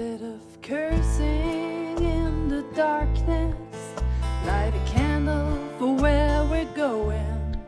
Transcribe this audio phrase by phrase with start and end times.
[0.00, 3.54] Instead of cursing in the darkness,
[4.46, 7.58] light a candle for where we're going.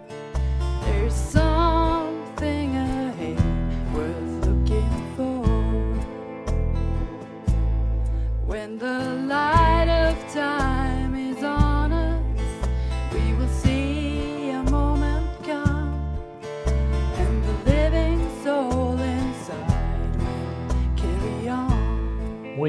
[0.82, 5.44] There's something ahead worth looking for.
[8.46, 9.71] When the light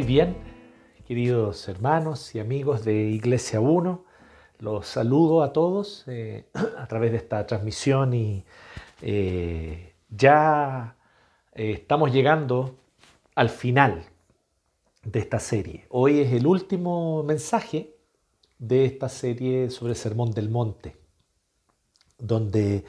[0.03, 0.35] Muy bien,
[1.07, 4.03] queridos hermanos y amigos de Iglesia 1,
[4.59, 8.43] los saludo a todos eh, a través de esta transmisión y
[9.01, 10.97] eh, ya
[11.53, 12.75] eh, estamos llegando
[13.33, 14.03] al final
[15.05, 15.85] de esta serie.
[15.87, 17.95] Hoy es el último mensaje
[18.59, 20.97] de esta serie sobre el Sermón del Monte,
[22.17, 22.83] donde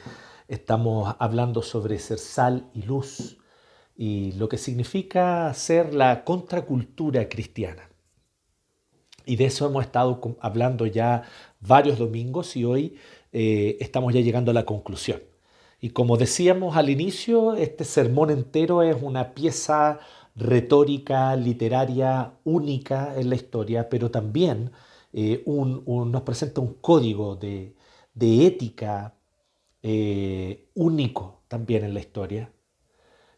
[0.49, 3.37] estamos hablando sobre ser sal y luz
[3.95, 7.89] y lo que significa ser la contracultura cristiana.
[9.25, 11.23] Y de eso hemos estado hablando ya
[11.59, 12.97] varios domingos y hoy
[13.31, 15.21] eh, estamos ya llegando a la conclusión.
[15.79, 19.99] Y como decíamos al inicio, este sermón entero es una pieza
[20.35, 24.71] retórica, literaria única en la historia, pero también
[25.13, 27.75] eh, nos presenta un código de,
[28.13, 29.15] de ética
[29.81, 32.51] eh, único también en la historia,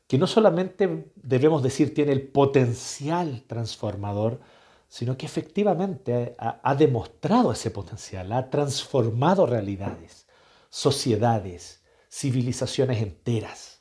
[0.07, 4.39] que no solamente debemos decir tiene el potencial transformador,
[4.87, 10.25] sino que efectivamente ha, ha demostrado ese potencial, ha transformado realidades,
[10.69, 13.76] sociedades, civilizaciones enteras.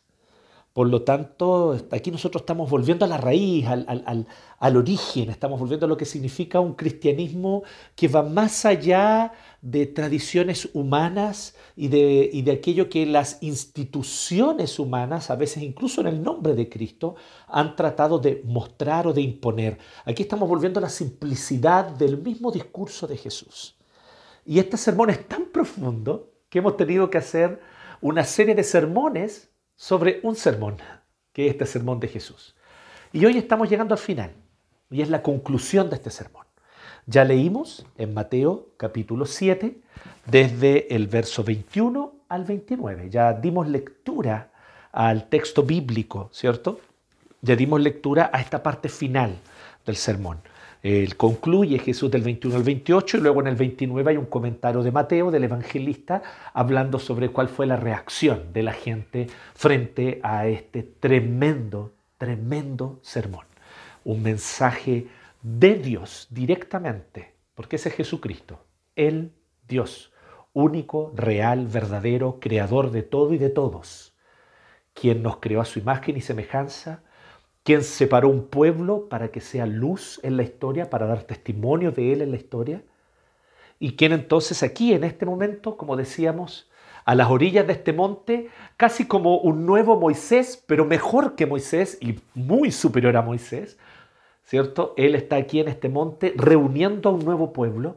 [0.77, 4.27] Por lo tanto, aquí nosotros estamos volviendo a la raíz, al, al-
[4.59, 7.63] al- origen, estamos volviendo a lo que significa un cristianismo
[7.95, 9.33] que va más allá
[9.63, 16.03] de tradiciones humanas y de, y de aquello que las instituciones humanas, a veces incluso
[16.03, 17.15] en el nombre de Cristo,
[17.48, 19.79] han tratado de mostrar o de imponer.
[20.05, 23.79] Aquí estamos volviendo a la simplicidad del mismo discurso de Jesús.
[24.45, 27.61] Y este sermón es tan profundo que hemos tenido que hacer
[28.03, 30.79] una serie de sermones sobre un sermón,
[31.33, 32.55] que es este sermón de Jesús.
[33.13, 34.33] Y hoy estamos llegando al final,
[34.91, 36.47] y es la conclusión de este sermón.
[37.07, 39.79] Ya leímos en Mateo capítulo 7,
[40.27, 43.11] desde el verso 21 al 29.
[43.11, 44.51] Ya dimos lectura
[44.92, 46.81] al texto bíblico, ¿cierto?
[47.42, 49.36] Ya dimos lectura a esta parte final
[49.85, 50.41] del sermón.
[50.83, 54.83] Él concluye Jesús del 21 al 28 y luego en el 29 hay un comentario
[54.83, 56.23] de Mateo, del evangelista,
[56.53, 63.47] hablando sobre cuál fue la reacción de la gente frente a este tremendo, tremendo sermón.
[64.05, 65.09] Un mensaje
[65.42, 69.33] de Dios directamente, porque ese es Jesucristo, el
[69.67, 70.13] Dios,
[70.53, 74.17] único, real, verdadero, creador de todo y de todos,
[74.95, 77.03] quien nos creó a su imagen y semejanza,
[77.67, 82.13] quien separó un pueblo para que sea luz en la historia, para dar testimonio de
[82.13, 82.81] él en la historia,
[83.81, 86.71] y quien entonces aquí en este momento, como decíamos,
[87.05, 91.99] a las orillas de este monte, casi como un nuevo Moisés, pero mejor que Moisés
[92.01, 93.79] y muy superior a Moisés,
[94.45, 94.95] ¿cierto?
[94.97, 97.97] Él está aquí en este monte reuniendo a un nuevo pueblo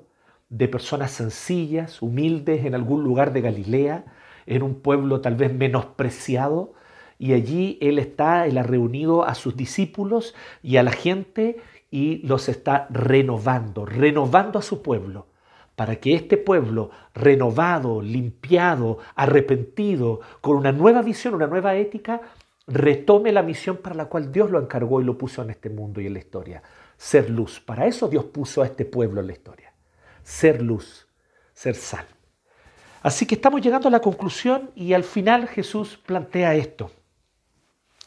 [0.49, 4.05] de personas sencillas, humildes, en algún lugar de Galilea,
[4.47, 6.73] en un pueblo tal vez menospreciado,
[7.19, 11.57] y allí Él está, Él ha reunido a sus discípulos y a la gente
[11.91, 15.27] y los está renovando, renovando a su pueblo,
[15.75, 22.21] para que este pueblo renovado, limpiado, arrepentido, con una nueva visión, una nueva ética,
[22.67, 25.99] retome la misión para la cual Dios lo encargó y lo puso en este mundo
[25.99, 26.63] y en la historia,
[26.95, 27.59] ser luz.
[27.59, 29.73] Para eso Dios puso a este pueblo en la historia,
[30.23, 31.05] ser luz,
[31.53, 32.05] ser sal.
[33.01, 36.91] Así que estamos llegando a la conclusión y al final Jesús plantea esto.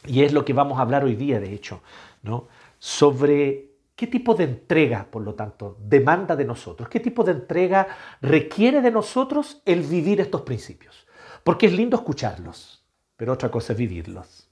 [0.05, 1.81] Y es lo que vamos a hablar hoy día, de hecho,
[2.21, 2.47] ¿no?
[2.77, 7.87] Sobre qué tipo de entrega, por lo tanto, demanda de nosotros, qué tipo de entrega
[8.21, 11.07] requiere de nosotros el vivir estos principios.
[11.43, 12.83] Porque es lindo escucharlos,
[13.15, 14.49] pero otra cosa es vivirlos.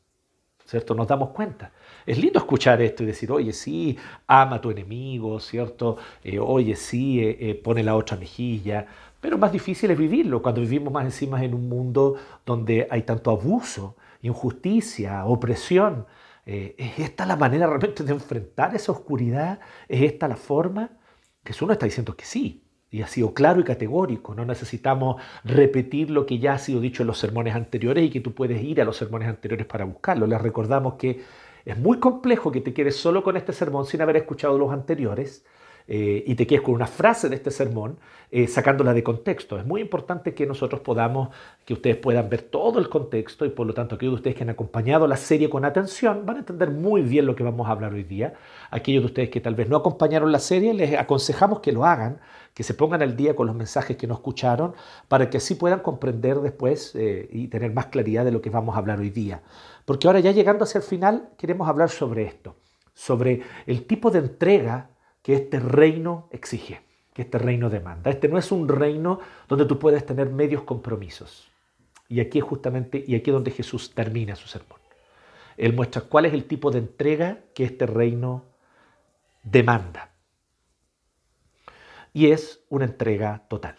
[0.66, 0.96] ¿Cierto?
[0.96, 1.74] Nos damos cuenta.
[2.06, 5.98] Es lindo escuchar esto y decir, oye, sí, ama a tu enemigo, ¿cierto?
[6.24, 8.88] Eh, oye, sí, eh, eh, pone la otra mejilla.
[9.20, 12.16] Pero más difícil es vivirlo cuando vivimos más encima en un mundo
[12.46, 16.06] donde hay tanto abuso, injusticia, opresión.
[16.46, 19.60] Eh, ¿Es esta la manera realmente de enfrentar esa oscuridad?
[19.88, 20.92] ¿Es esta la forma?
[21.46, 24.36] Jesús nos está diciendo que sí, y ha sido claro y categórico.
[24.36, 28.20] No necesitamos repetir lo que ya ha sido dicho en los sermones anteriores y que
[28.20, 30.28] tú puedes ir a los sermones anteriores para buscarlo.
[30.28, 31.24] Les recordamos que
[31.66, 35.46] es muy complejo que te quedes solo con este sermón sin haber escuchado los anteriores.
[35.94, 37.98] Eh, y te quedes con una frase de este sermón
[38.32, 39.60] eh, sacándola de contexto.
[39.60, 41.36] Es muy importante que nosotros podamos,
[41.66, 44.44] que ustedes puedan ver todo el contexto y por lo tanto aquellos de ustedes que
[44.44, 47.72] han acompañado la serie con atención van a entender muy bien lo que vamos a
[47.72, 48.36] hablar hoy día.
[48.70, 52.22] Aquellos de ustedes que tal vez no acompañaron la serie, les aconsejamos que lo hagan,
[52.54, 54.74] que se pongan al día con los mensajes que no escucharon
[55.10, 58.76] para que así puedan comprender después eh, y tener más claridad de lo que vamos
[58.76, 59.42] a hablar hoy día.
[59.84, 62.56] Porque ahora ya llegando hacia el final queremos hablar sobre esto,
[62.94, 64.91] sobre el tipo de entrega
[65.22, 66.82] que este reino exige,
[67.14, 68.10] que este reino demanda.
[68.10, 71.52] Este no es un reino donde tú puedes tener medios compromisos.
[72.08, 74.80] Y aquí es justamente, y aquí es donde Jesús termina su sermón.
[75.58, 78.46] Él muestra cuál es el tipo de entrega que este reino
[79.44, 80.10] demanda.
[82.14, 83.76] Y es una entrega total.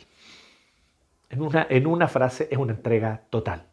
[1.28, 3.66] En una, en una frase es una entrega total.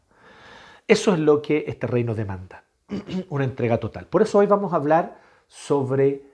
[0.88, 2.63] Eso es lo que este reino demanda,
[3.30, 4.07] una entrega total.
[4.07, 6.29] Por eso hoy vamos a hablar sobre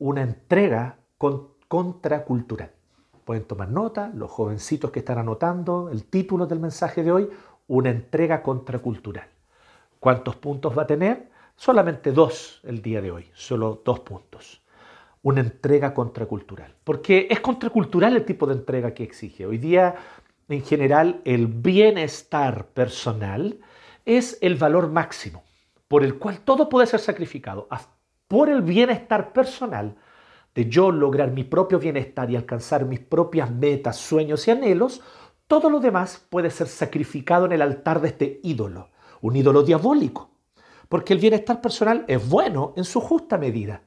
[0.00, 0.98] una entrega
[1.68, 2.72] contracultural.
[3.24, 7.30] Pueden tomar nota, los jovencitos que están anotando, el título del mensaje de hoy,
[7.68, 9.28] una entrega contracultural.
[10.00, 11.30] ¿Cuántos puntos va a tener?
[11.54, 14.62] Solamente dos el día de hoy, solo dos puntos.
[15.22, 16.74] Una entrega contracultural.
[16.82, 19.44] Porque es contracultural el tipo de entrega que exige.
[19.44, 19.96] Hoy día,
[20.48, 23.60] en general, el bienestar personal
[24.06, 25.44] es el valor máximo
[25.88, 27.66] por el cual todo puede ser sacrificado
[28.30, 29.96] por el bienestar personal,
[30.54, 35.00] de yo lograr mi propio bienestar y alcanzar mis propias metas, sueños y anhelos,
[35.48, 38.90] todo lo demás puede ser sacrificado en el altar de este ídolo,
[39.20, 40.30] un ídolo diabólico.
[40.88, 43.82] Porque el bienestar personal es bueno en su justa medida.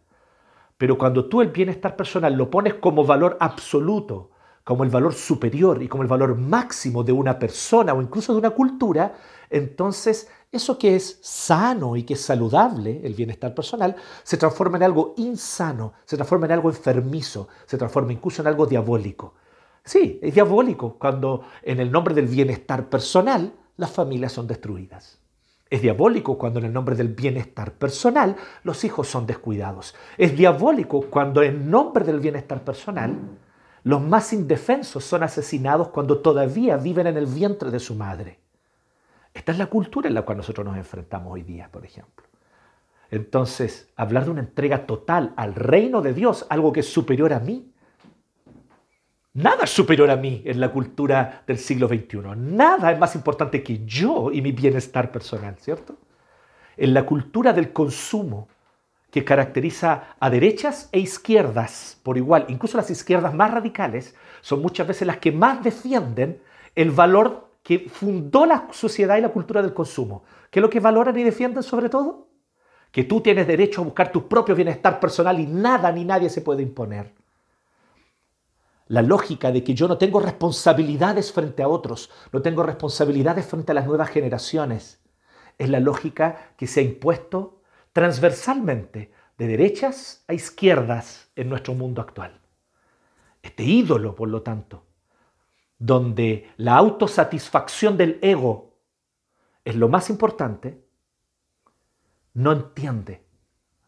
[0.77, 4.31] Pero cuando tú el bienestar personal lo pones como valor absoluto,
[4.65, 8.39] como el valor superior y como el valor máximo de una persona o incluso de
[8.39, 9.15] una cultura,
[9.49, 14.83] entonces eso que es sano y que es saludable, el bienestar personal, se transforma en
[14.83, 19.33] algo insano, se transforma en algo enfermizo, se transforma incluso en algo diabólico.
[19.83, 25.17] Sí, es diabólico cuando en el nombre del bienestar personal las familias son destruidas.
[25.71, 29.95] Es diabólico cuando en el nombre del bienestar personal los hijos son descuidados.
[30.19, 33.17] Es diabólico cuando en nombre del bienestar personal
[33.81, 38.42] los más indefensos son asesinados cuando todavía viven en el vientre de su madre.
[39.33, 42.25] Esta es la cultura en la cual nosotros nos enfrentamos hoy día, por ejemplo.
[43.09, 47.39] Entonces, hablar de una entrega total al reino de Dios, algo que es superior a
[47.39, 47.71] mí,
[49.33, 52.35] nada es superior a mí en la cultura del siglo XXI.
[52.35, 55.95] Nada es más importante que yo y mi bienestar personal, ¿cierto?
[56.75, 58.47] En la cultura del consumo,
[59.13, 64.87] que caracteriza a derechas e izquierdas por igual, incluso las izquierdas más radicales, son muchas
[64.87, 66.41] veces las que más defienden
[66.73, 70.23] el valor que fundó la sociedad y la cultura del consumo.
[70.51, 72.27] ¿Qué es lo que valoran y defienden sobre todo?
[72.91, 76.41] Que tú tienes derecho a buscar tu propio bienestar personal y nada ni nadie se
[76.41, 77.15] puede imponer.
[78.87, 83.71] La lógica de que yo no tengo responsabilidades frente a otros, no tengo responsabilidades frente
[83.71, 85.01] a las nuevas generaciones,
[85.57, 87.61] es la lógica que se ha impuesto
[87.93, 92.41] transversalmente de derechas a izquierdas en nuestro mundo actual.
[93.41, 94.83] Este ídolo, por lo tanto,
[95.83, 98.73] donde la autosatisfacción del ego
[99.65, 100.81] es lo más importante,
[102.35, 103.25] no entiende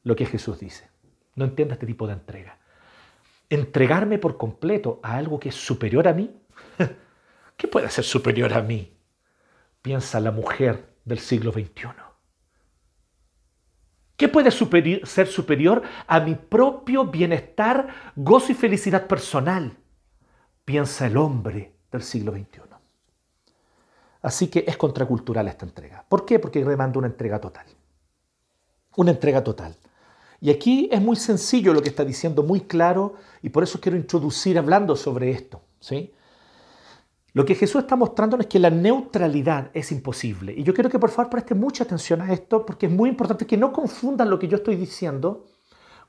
[0.03, 0.89] lo que Jesús dice.
[1.35, 2.59] No entiende este tipo de entrega.
[3.49, 6.35] Entregarme por completo a algo que es superior a mí.
[7.55, 8.93] ¿Qué puede ser superior a mí?
[9.81, 11.91] Piensa la mujer del siglo XXI.
[14.17, 17.87] ¿Qué puede ser superior a mi propio bienestar,
[18.17, 19.77] gozo y felicidad personal?
[20.65, 22.61] Piensa el hombre del siglo XXI.
[24.21, 26.03] Así que es contracultural esta entrega.
[26.07, 26.39] ¿Por qué?
[26.39, 27.65] Porque demanda una entrega total.
[28.95, 29.75] Una entrega total.
[30.41, 33.97] Y aquí es muy sencillo lo que está diciendo, muy claro, y por eso quiero
[33.97, 35.61] introducir hablando sobre esto.
[35.79, 36.11] ¿sí?
[37.33, 40.53] Lo que Jesús está mostrando es que la neutralidad es imposible.
[40.57, 43.45] Y yo quiero que por favor presten mucha atención a esto porque es muy importante
[43.45, 45.45] que no confundan lo que yo estoy diciendo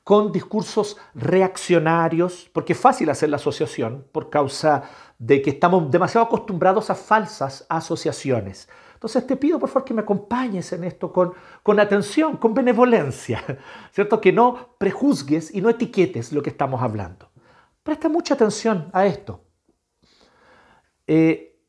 [0.07, 4.83] con discursos reaccionarios, porque es fácil hacer la asociación por causa
[5.19, 8.69] de que estamos demasiado acostumbrados a falsas asociaciones.
[8.93, 13.43] Entonces te pido por favor que me acompañes en esto con, con atención, con benevolencia,
[13.91, 14.21] ¿cierto?
[14.21, 17.29] Que no prejuzgues y no etiquetes lo que estamos hablando.
[17.83, 19.43] Presta mucha atención a esto.
[21.05, 21.59] Eh,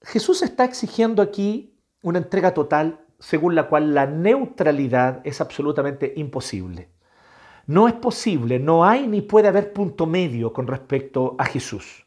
[0.00, 6.88] Jesús está exigiendo aquí una entrega total según la cual la neutralidad es absolutamente imposible.
[7.66, 12.06] No es posible, no hay ni puede haber punto medio con respecto a Jesús.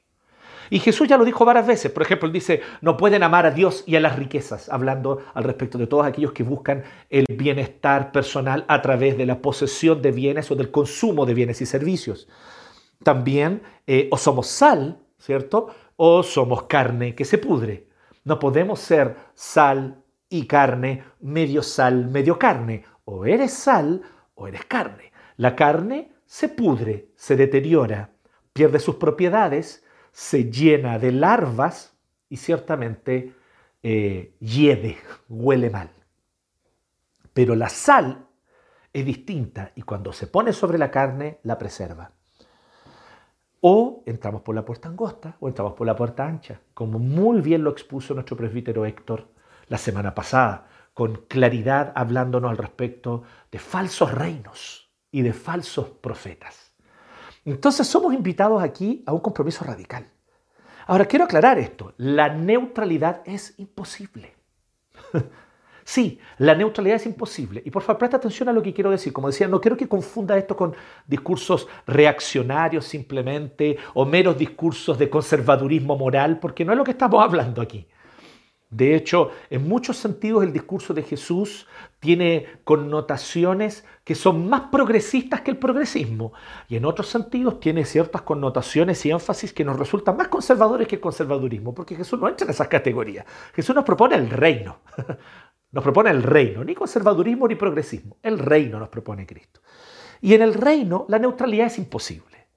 [0.70, 1.92] Y Jesús ya lo dijo varias veces.
[1.92, 5.44] Por ejemplo, él dice, no pueden amar a Dios y a las riquezas, hablando al
[5.44, 10.12] respecto de todos aquellos que buscan el bienestar personal a través de la posesión de
[10.12, 12.28] bienes o del consumo de bienes y servicios.
[13.04, 15.68] también eh, o somos sal, ¿cierto?
[15.96, 17.88] O somos carne que se pudre.
[18.24, 22.84] No podemos ser sal y carne, medio sal, medio carne.
[23.04, 24.02] O eres sal
[24.34, 25.12] o eres carne.
[25.38, 28.12] La carne se pudre, se deteriora,
[28.54, 31.98] pierde sus propiedades, se llena de larvas
[32.30, 33.34] y ciertamente
[33.84, 35.90] eh, hiede, huele mal.
[37.34, 38.28] Pero la sal
[38.94, 42.12] es distinta y cuando se pone sobre la carne la preserva.
[43.60, 47.64] O entramos por la puerta angosta o entramos por la puerta ancha, como muy bien
[47.64, 49.28] lo expuso nuestro presbítero Héctor
[49.68, 54.85] la semana pasada, con claridad hablándonos al respecto de falsos reinos
[55.16, 56.74] y de falsos profetas.
[57.46, 60.06] Entonces somos invitados aquí a un compromiso radical.
[60.88, 64.36] Ahora quiero aclarar esto, la neutralidad es imposible.
[65.88, 67.62] Sí, la neutralidad es imposible.
[67.64, 69.14] Y por favor, presta atención a lo que quiero decir.
[69.14, 70.74] Como decía, no quiero que confunda esto con
[71.06, 77.24] discursos reaccionarios simplemente o meros discursos de conservadurismo moral, porque no es lo que estamos
[77.24, 77.86] hablando aquí.
[78.76, 81.66] De hecho, en muchos sentidos el discurso de Jesús
[82.02, 86.34] tiene connotaciones que son más progresistas que el progresismo
[86.68, 90.96] y en otros sentidos tiene ciertas connotaciones y énfasis que nos resultan más conservadores que
[90.96, 93.26] el conservadurismo, porque Jesús no entra en esas categorías.
[93.54, 94.80] Jesús nos propone el reino.
[95.72, 98.16] Nos propone el reino, ni conservadurismo ni progresismo.
[98.24, 99.60] El reino nos propone Cristo.
[100.22, 102.48] Y en el reino la neutralidad es imposible.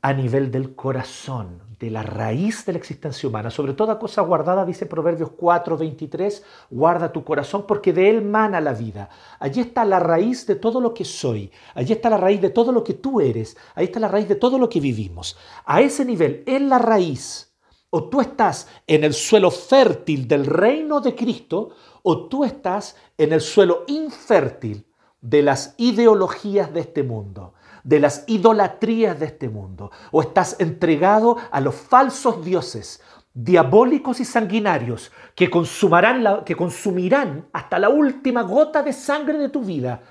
[0.00, 4.64] A nivel del corazón, de la raíz de la existencia humana, sobre toda cosa guardada,
[4.64, 9.08] dice Proverbios 4, 23, guarda tu corazón porque de él mana la vida.
[9.40, 11.50] Allí está la raíz de todo lo que soy.
[11.74, 13.56] Allí está la raíz de todo lo que tú eres.
[13.74, 15.36] Ahí está la raíz de todo lo que vivimos.
[15.64, 17.52] A ese nivel, en la raíz,
[17.90, 21.70] o tú estás en el suelo fértil del reino de Cristo,
[22.04, 24.86] o tú estás en el suelo infértil
[25.20, 31.36] de las ideologías de este mundo, de las idolatrías de este mundo, o estás entregado
[31.50, 33.02] a los falsos dioses
[33.34, 39.62] diabólicos y sanguinarios que, consumirán, que consumirán hasta la última gota de sangre de tu
[39.62, 40.02] vida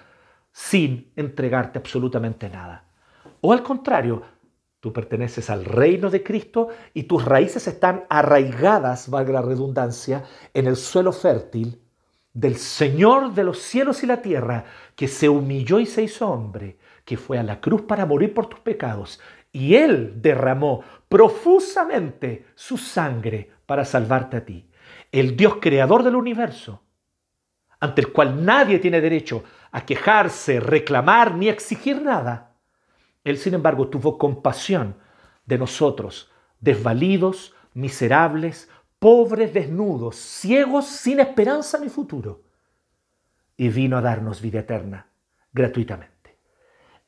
[0.51, 2.83] sin entregarte absolutamente nada.
[3.41, 4.23] O al contrario,
[4.81, 10.23] Tú perteneces al reino de Cristo y tus raíces están arraigadas, valga la redundancia,
[10.55, 11.79] en el suelo fértil
[12.33, 16.79] del Señor de los cielos y la tierra, que se humilló y se hizo hombre,
[17.05, 19.19] que fue a la cruz para morir por tus pecados,
[19.51, 24.69] y Él derramó profusamente su sangre para salvarte a ti.
[25.11, 26.83] El Dios creador del universo,
[27.79, 32.51] ante el cual nadie tiene derecho a quejarse, reclamar ni exigir nada,
[33.23, 34.95] él, sin embargo, tuvo compasión
[35.45, 42.43] de nosotros, desvalidos, miserables, pobres, desnudos, ciegos, sin esperanza ni futuro.
[43.57, 45.07] Y vino a darnos vida eterna,
[45.53, 46.10] gratuitamente.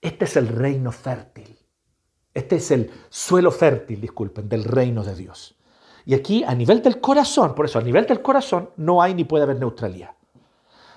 [0.03, 1.57] Este es el reino fértil.
[2.33, 5.55] Este es el suelo fértil, disculpen, del reino de Dios.
[6.05, 9.24] Y aquí, a nivel del corazón, por eso, a nivel del corazón, no hay ni
[9.24, 10.12] puede haber neutralidad.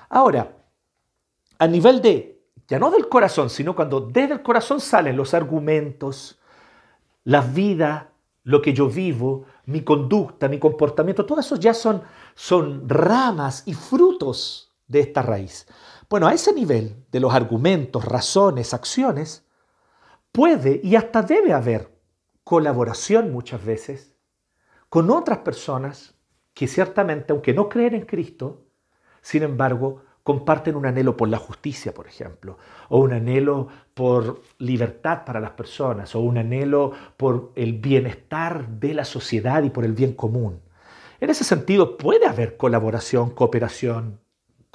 [0.08, 0.56] Ahora,
[1.58, 6.40] a nivel de ya no del corazón, sino cuando desde el corazón salen los argumentos,
[7.22, 8.10] la vida,
[8.42, 12.02] lo que yo vivo, mi conducta, mi comportamiento, todo eso ya son,
[12.34, 15.68] son ramas y frutos de esta raíz.
[16.08, 19.44] Bueno, a ese nivel de los argumentos, razones, acciones,
[20.30, 21.96] puede y hasta debe haber
[22.44, 24.14] colaboración muchas veces
[24.88, 26.14] con otras personas
[26.54, 28.66] que ciertamente, aunque no creen en Cristo,
[29.20, 32.56] sin embargo, comparten un anhelo por la justicia, por ejemplo,
[32.88, 38.94] o un anhelo por libertad para las personas, o un anhelo por el bienestar de
[38.94, 40.62] la sociedad y por el bien común.
[41.20, 44.20] En ese sentido puede haber colaboración, cooperación,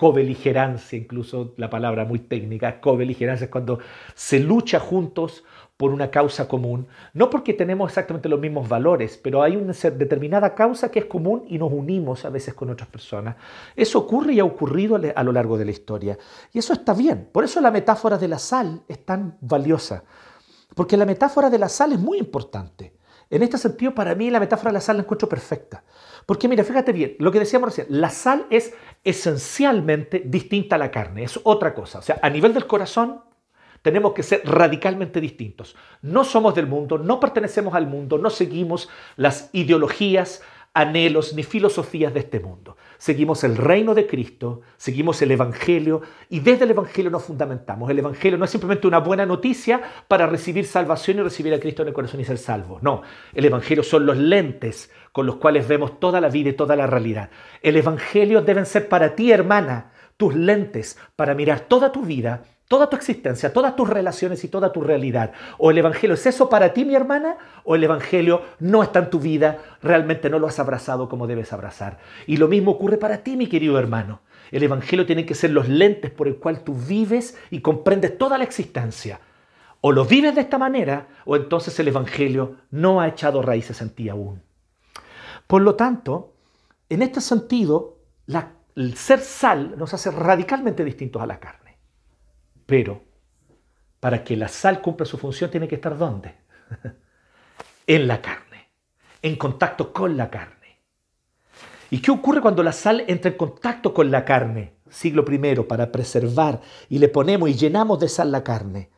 [0.02, 3.78] cobeligerancia, incluso la palabra muy técnica, cobeligerancia es cuando
[4.16, 5.44] se lucha juntos
[5.78, 10.56] por una causa común, no porque tenemos exactamente los mismos valores, pero hay una determinada
[10.56, 13.36] causa que es común y nos unimos a veces con otras personas.
[13.76, 16.18] Eso ocurre y ha ocurrido a lo largo de la historia.
[16.52, 17.30] Y eso está bien.
[17.32, 20.04] Por eso la metáfora de la sal es tan valiosa.
[20.74, 22.94] Porque la metáfora de la sal es muy importante.
[23.32, 25.84] En este sentido, para mí la metáfora de la sal la encuentro perfecta.
[26.26, 28.74] Porque mira, fíjate bien, lo que decíamos recién, la sal es
[29.06, 32.00] esencialmente distinta a la carne, es otra cosa.
[32.00, 33.22] O sea, a nivel del corazón,
[33.82, 35.78] tenemos que ser radicalmente distintos.
[36.02, 42.14] No somos del mundo, no pertenecemos al mundo, no seguimos las ideologías, anhelos ni filosofías
[42.14, 42.76] de este mundo.
[43.02, 47.90] Seguimos el reino de Cristo, seguimos el Evangelio y desde el Evangelio nos fundamentamos.
[47.90, 51.82] El Evangelio no es simplemente una buena noticia para recibir salvación y recibir a Cristo
[51.82, 52.84] en el corazón y ser salvos.
[52.84, 53.02] No,
[53.34, 56.86] el Evangelio son los lentes con los cuales vemos toda la vida y toda la
[56.86, 57.32] realidad.
[57.64, 62.90] El Evangelio deben ser para ti, hermana, tus lentes para mirar toda tu vida toda
[62.90, 65.34] tu existencia, todas tus relaciones y toda tu realidad.
[65.58, 67.36] O el Evangelio es eso para ti, mi hermana,
[67.66, 71.52] o el Evangelio no está en tu vida, realmente no lo has abrazado como debes
[71.52, 71.98] abrazar.
[72.28, 74.22] Y lo mismo ocurre para ti, mi querido hermano.
[74.52, 78.38] El Evangelio tiene que ser los lentes por el cual tú vives y comprendes toda
[78.38, 79.20] la existencia.
[79.82, 83.90] O lo vives de esta manera, o entonces el Evangelio no ha echado raíces en
[83.90, 84.44] ti aún.
[85.46, 86.36] Por lo tanto,
[86.88, 87.98] en este sentido,
[88.78, 91.61] el ser sal nos hace radicalmente distintos a la carne.
[92.72, 93.04] Pero
[94.00, 96.36] para que la sal cumpla su función tiene que estar ¿dónde?
[97.86, 98.70] en la carne,
[99.22, 100.80] en contacto con la carne.
[101.90, 104.76] ¿Y qué ocurre cuando la sal entra en contacto con la carne?
[104.90, 108.90] Siglo primero, para preservar y le ponemos y llenamos de sal la carne.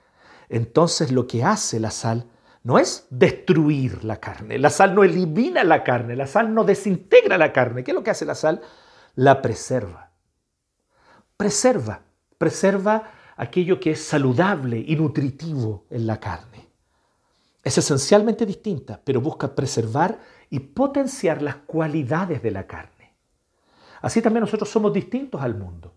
[0.49, 2.27] Entonces lo que hace la sal
[2.61, 4.59] no es destruir la carne.
[4.59, 7.83] La sal no elimina la carne, la sal no desintegra la carne.
[7.83, 8.61] ¿Qué es lo que hace la sal?
[9.15, 10.11] La preserva.
[11.37, 12.01] Preserva,
[12.37, 16.67] preserva aquello que es saludable y nutritivo en la carne.
[17.63, 23.13] Es esencialmente distinta, pero busca preservar y potenciar las cualidades de la carne.
[24.01, 25.93] Así también nosotros somos distintos al mundo,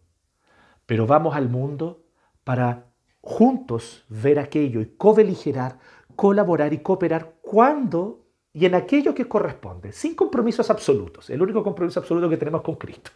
[0.87, 2.05] pero vamos al mundo
[2.45, 2.87] para
[3.21, 5.79] juntos ver aquello y cobeligerar,
[6.15, 11.29] colaborar y cooperar cuando y en aquello que corresponde, sin compromisos absolutos.
[11.29, 13.11] El único compromiso absoluto que tenemos con Cristo.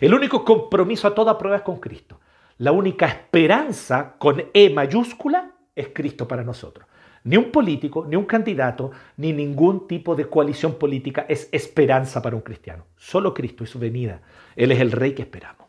[0.00, 2.20] El único compromiso a toda prueba es con Cristo.
[2.60, 6.86] La única esperanza con E mayúscula es Cristo para nosotros.
[7.24, 12.36] Ni un político, ni un candidato, ni ningún tipo de coalición política es esperanza para
[12.36, 12.84] un cristiano.
[12.96, 14.20] Solo Cristo y su venida.
[14.56, 15.68] Él es el rey que esperamos.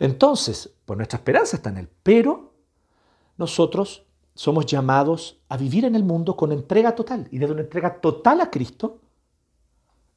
[0.00, 1.88] Entonces, pues nuestra esperanza está en Él.
[2.02, 2.54] Pero
[3.36, 7.28] nosotros somos llamados a vivir en el mundo con entrega total.
[7.30, 9.00] Y desde una entrega total a Cristo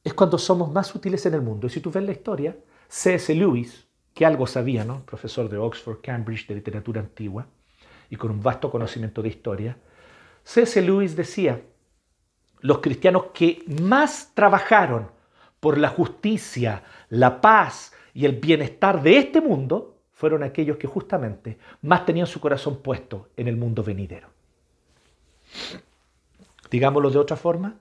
[0.04, 1.68] es cuando somos más útiles en el mundo.
[1.68, 2.58] Y si tú ves la historia,
[2.88, 3.36] C.S.
[3.36, 3.87] Lewis,
[4.18, 5.06] que algo sabía, ¿no?
[5.06, 7.46] profesor de Oxford, Cambridge, de literatura antigua,
[8.10, 9.78] y con un vasto conocimiento de historia,
[10.44, 10.82] C.S.
[10.82, 11.62] Lewis decía,
[12.62, 15.12] los cristianos que más trabajaron
[15.60, 21.60] por la justicia, la paz y el bienestar de este mundo fueron aquellos que justamente
[21.84, 24.30] más tenían su corazón puesto en el mundo venidero.
[26.72, 27.76] Digámoslo de otra forma,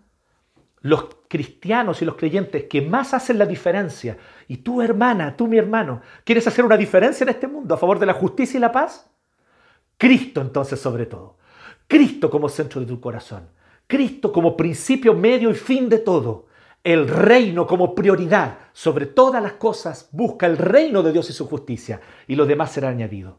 [0.80, 5.58] los cristianos y los creyentes que más hacen la diferencia, y tú hermana, tú mi
[5.58, 8.72] hermano, ¿quieres hacer una diferencia en este mundo a favor de la justicia y la
[8.72, 9.10] paz?
[9.98, 11.36] Cristo entonces sobre todo.
[11.88, 13.48] Cristo como centro de tu corazón.
[13.86, 16.46] Cristo como principio, medio y fin de todo.
[16.82, 18.58] El reino como prioridad.
[18.72, 22.72] Sobre todas las cosas busca el reino de Dios y su justicia y lo demás
[22.72, 23.38] será añadido.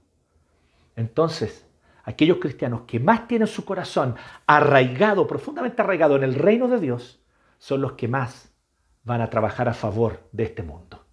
[0.95, 1.65] Entonces,
[2.03, 4.15] aquellos cristianos que más tienen su corazón
[4.47, 7.19] arraigado, profundamente arraigado en el reino de Dios,
[7.57, 8.51] son los que más
[9.03, 11.05] van a trabajar a favor de este mundo.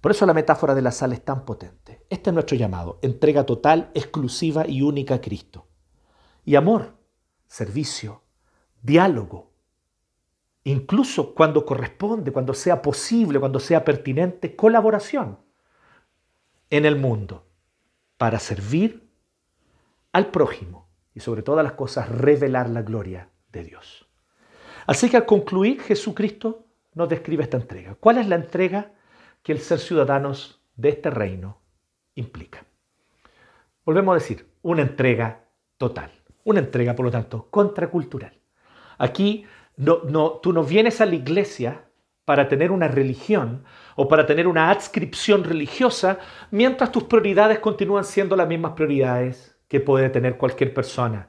[0.00, 2.04] Por eso la metáfora de la sal es tan potente.
[2.10, 5.68] Este es nuestro llamado, entrega total, exclusiva y única a Cristo.
[6.44, 6.96] Y amor,
[7.46, 8.22] servicio,
[8.82, 9.52] diálogo,
[10.64, 15.38] incluso cuando corresponde, cuando sea posible, cuando sea pertinente, colaboración
[16.68, 17.46] en el mundo
[18.16, 19.08] para servir
[20.10, 24.01] al prójimo y sobre todas las cosas revelar la gloria de Dios.
[24.86, 27.94] Así que al concluir, Jesucristo nos describe esta entrega.
[27.98, 28.92] ¿Cuál es la entrega
[29.42, 31.58] que el ser ciudadanos de este reino
[32.14, 32.64] implica?
[33.84, 35.44] Volvemos a decir, una entrega
[35.78, 36.10] total.
[36.44, 38.32] Una entrega, por lo tanto, contracultural.
[38.98, 39.44] Aquí
[39.76, 41.84] no, no, tú no vienes a la iglesia
[42.24, 43.64] para tener una religión
[43.96, 46.18] o para tener una adscripción religiosa
[46.50, 51.28] mientras tus prioridades continúan siendo las mismas prioridades que puede tener cualquier persona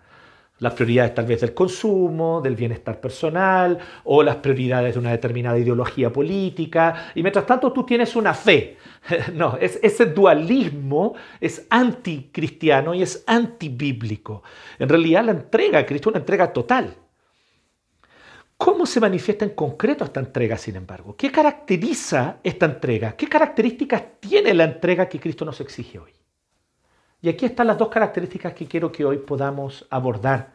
[0.64, 5.60] las prioridades tal vez del consumo, del bienestar personal o las prioridades de una determinada
[5.60, 7.12] ideología política.
[7.16, 8.78] Y mientras tanto tú tienes una fe.
[9.34, 14.44] No, ese dualismo es anticristiano y es antibíblico.
[14.80, 16.96] En realidad la entrega a Cristo es una entrega total.
[18.56, 21.18] ¿Cómo se manifiesta en concreto esta entrega, sin embargo?
[21.18, 23.18] ¿Qué caracteriza esta entrega?
[23.18, 26.12] ¿Qué características tiene la entrega que Cristo nos exige hoy?
[27.22, 30.53] Y aquí están las dos características que quiero que hoy podamos abordar.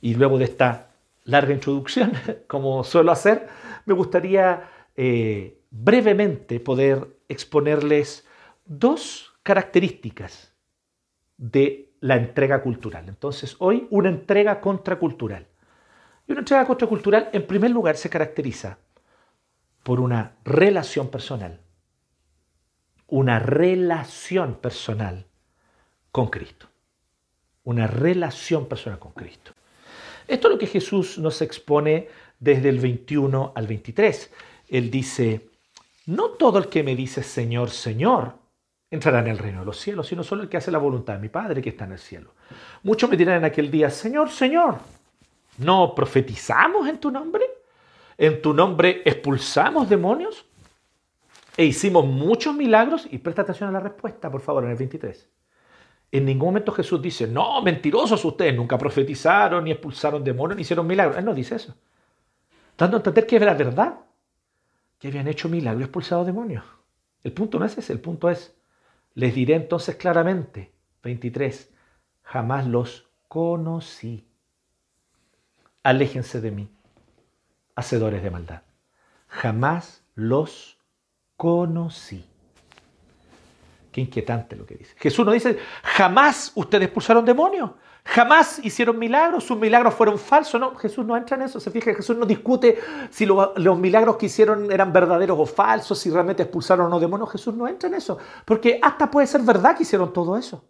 [0.00, 0.90] Y luego de esta
[1.24, 2.12] larga introducción,
[2.46, 3.48] como suelo hacer,
[3.86, 8.26] me gustaría eh, brevemente poder exponerles
[8.64, 10.52] dos características
[11.36, 13.08] de la entrega cultural.
[13.08, 15.46] Entonces, hoy una entrega contracultural.
[16.26, 18.78] Y una entrega contracultural, en primer lugar, se caracteriza
[19.82, 21.60] por una relación personal.
[23.06, 25.26] Una relación personal
[26.12, 26.68] con Cristo.
[27.64, 29.52] Una relación personal con Cristo.
[30.30, 32.06] Esto es lo que Jesús nos expone
[32.38, 34.30] desde el 21 al 23.
[34.68, 35.48] Él dice,
[36.06, 38.34] no todo el que me dice Señor, Señor,
[38.88, 41.18] entrará en el reino de los cielos, sino solo el que hace la voluntad de
[41.18, 42.30] mi Padre que está en el cielo.
[42.84, 44.76] Muchos me dirán en aquel día, Señor, Señor,
[45.58, 47.44] ¿no profetizamos en tu nombre?
[48.16, 50.46] ¿En tu nombre expulsamos demonios?
[51.56, 53.08] E hicimos muchos milagros.
[53.10, 55.28] Y presta atención a la respuesta, por favor, en el 23.
[56.12, 60.86] En ningún momento Jesús dice, no, mentirosos ustedes, nunca profetizaron, ni expulsaron demonios, ni hicieron
[60.86, 61.16] milagros.
[61.16, 61.74] Él no dice eso.
[62.76, 64.00] Dando a entender que era verdad,
[64.98, 66.64] que habían hecho milagros y expulsado demonios.
[67.22, 68.56] El punto no es ese, el punto es,
[69.14, 71.70] les diré entonces claramente, 23,
[72.22, 74.26] jamás los conocí.
[75.82, 76.68] Aléjense de mí,
[77.74, 78.62] hacedores de maldad.
[79.28, 80.78] Jamás los
[81.36, 82.29] conocí.
[84.00, 84.94] Inquietante lo que dice.
[84.96, 87.72] Jesús no dice, jamás ustedes expulsaron demonios,
[88.04, 90.60] jamás hicieron milagros, sus milagros fueron falsos.
[90.60, 91.60] No, Jesús no entra en eso.
[91.60, 92.78] Se fija, Jesús no discute
[93.10, 97.30] si los milagros que hicieron eran verdaderos o falsos, si realmente expulsaron o no demonios.
[97.30, 100.64] Jesús no entra en eso, porque hasta puede ser verdad que hicieron todo eso.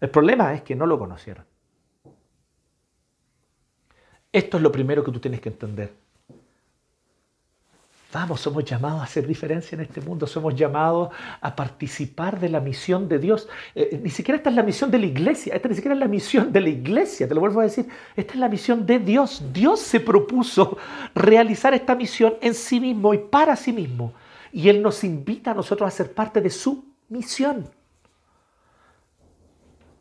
[0.00, 1.44] El problema es que no lo conocieron.
[4.32, 5.94] Esto es lo primero que tú tienes que entender.
[8.12, 12.60] Vamos, somos llamados a hacer diferencia en este mundo, somos llamados a participar de la
[12.60, 13.48] misión de Dios.
[13.74, 16.00] Eh, eh, ni siquiera esta es la misión de la iglesia, esta ni siquiera es
[16.00, 19.00] la misión de la iglesia, te lo vuelvo a decir, esta es la misión de
[19.00, 19.42] Dios.
[19.52, 20.78] Dios se propuso
[21.14, 24.12] realizar esta misión en sí mismo y para sí mismo.
[24.52, 27.68] Y Él nos invita a nosotros a ser parte de su misión.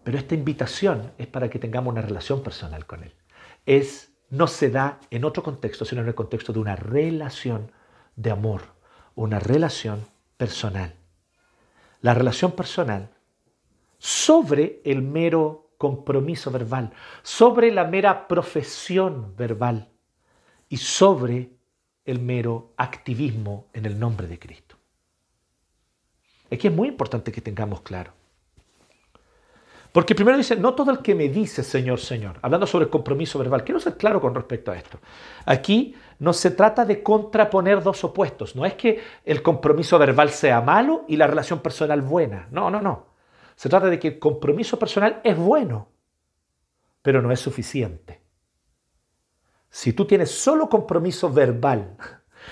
[0.03, 3.13] Pero esta invitación es para que tengamos una relación personal con Él.
[3.65, 7.71] Es, no se da en otro contexto, sino en el contexto de una relación
[8.15, 8.61] de amor,
[9.15, 10.05] una relación
[10.37, 10.95] personal.
[12.01, 13.09] La relación personal
[13.97, 16.91] sobre el mero compromiso verbal,
[17.23, 19.89] sobre la mera profesión verbal
[20.69, 21.51] y sobre
[22.05, 24.77] el mero activismo en el nombre de Cristo.
[26.49, 28.13] Que es muy importante que tengamos claro.
[29.95, 33.39] Porque primero dice, no todo el que me dice Señor, Señor, hablando sobre el compromiso
[33.39, 33.63] verbal.
[33.63, 34.99] Quiero ser claro con respecto a esto.
[35.45, 38.57] Aquí no se trata de contraponer dos opuestos.
[38.57, 42.49] No es que el compromiso verbal sea malo y la relación personal buena.
[42.51, 43.05] No, no, no.
[43.55, 45.87] Se trata de que el compromiso personal es bueno,
[47.01, 48.19] pero no es suficiente.
[49.69, 51.95] Si tú tienes solo compromiso verbal,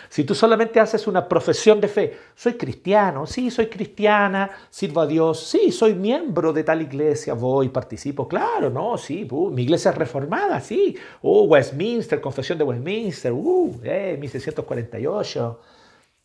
[0.10, 5.08] si tú solamente haces una profesión de fe, soy cristiano, sí, soy cristiana, sirvo a
[5.08, 9.92] Dios, sí, soy miembro de tal iglesia, voy, participo, claro, no, sí, uh, mi iglesia
[9.92, 15.60] es reformada, sí, uh, Westminster, confesión de Westminster, uh, eh, 1648.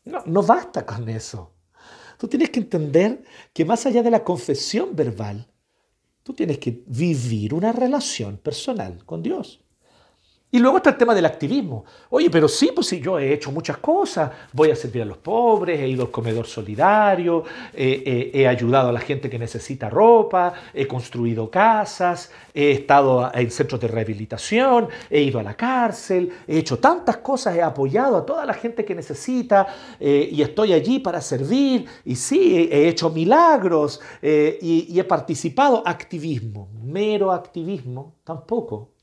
[0.05, 1.53] No, no basta con eso.
[2.19, 5.47] Tú tienes que entender que más allá de la confesión verbal,
[6.23, 9.61] tú tienes que vivir una relación personal con Dios.
[10.51, 11.85] Y luego está el tema del activismo.
[12.09, 14.31] Oye, pero sí, pues sí, yo he hecho muchas cosas.
[14.55, 19.01] Voy a servir a los pobres, he ido al comedor solidario, he ayudado a la
[19.01, 25.39] gente que necesita ropa, he construido casas, he estado en centros de rehabilitación, he ido
[25.39, 29.67] a la cárcel, he hecho tantas cosas, he apoyado a toda la gente que necesita
[30.01, 31.87] eh, y estoy allí para servir.
[32.05, 35.83] Y sí, he hecho milagros eh, y he participado.
[35.85, 38.98] Activismo, mero activismo, tampoco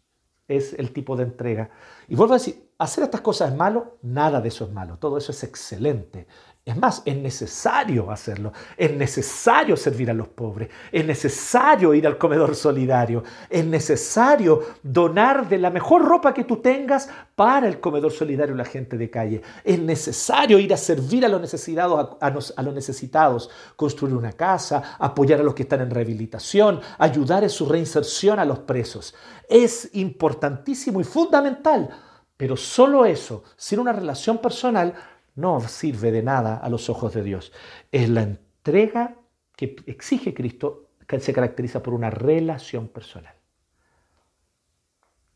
[0.47, 1.69] es el tipo de entrega.
[2.08, 5.17] Y vuelvo a decir, hacer estas cosas es malo, nada de eso es malo, todo
[5.17, 6.27] eso es excelente.
[6.65, 12.17] Es más, es necesario hacerlo, es necesario servir a los pobres, es necesario ir al
[12.17, 18.12] comedor solidario, es necesario donar de la mejor ropa que tú tengas para el comedor
[18.12, 22.63] solidario la gente de calle, es necesario ir a servir a los necesitados, a, a
[22.63, 27.67] los necesitados, construir una casa, apoyar a los que están en rehabilitación, ayudar en su
[27.67, 29.13] reinserción a los presos.
[29.47, 31.91] Es importantísimo y fundamental,
[32.38, 34.95] pero solo eso, sin una relación personal,
[35.36, 37.52] no sirve de nada a los ojos de Dios.
[37.91, 39.15] Es la entrega
[39.56, 43.34] que exige Cristo que se caracteriza por una relación personal.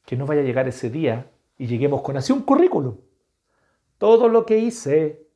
[0.06, 2.98] Que no vaya a llegar ese día y lleguemos con así un currículum.
[3.98, 5.28] Todo lo que hice,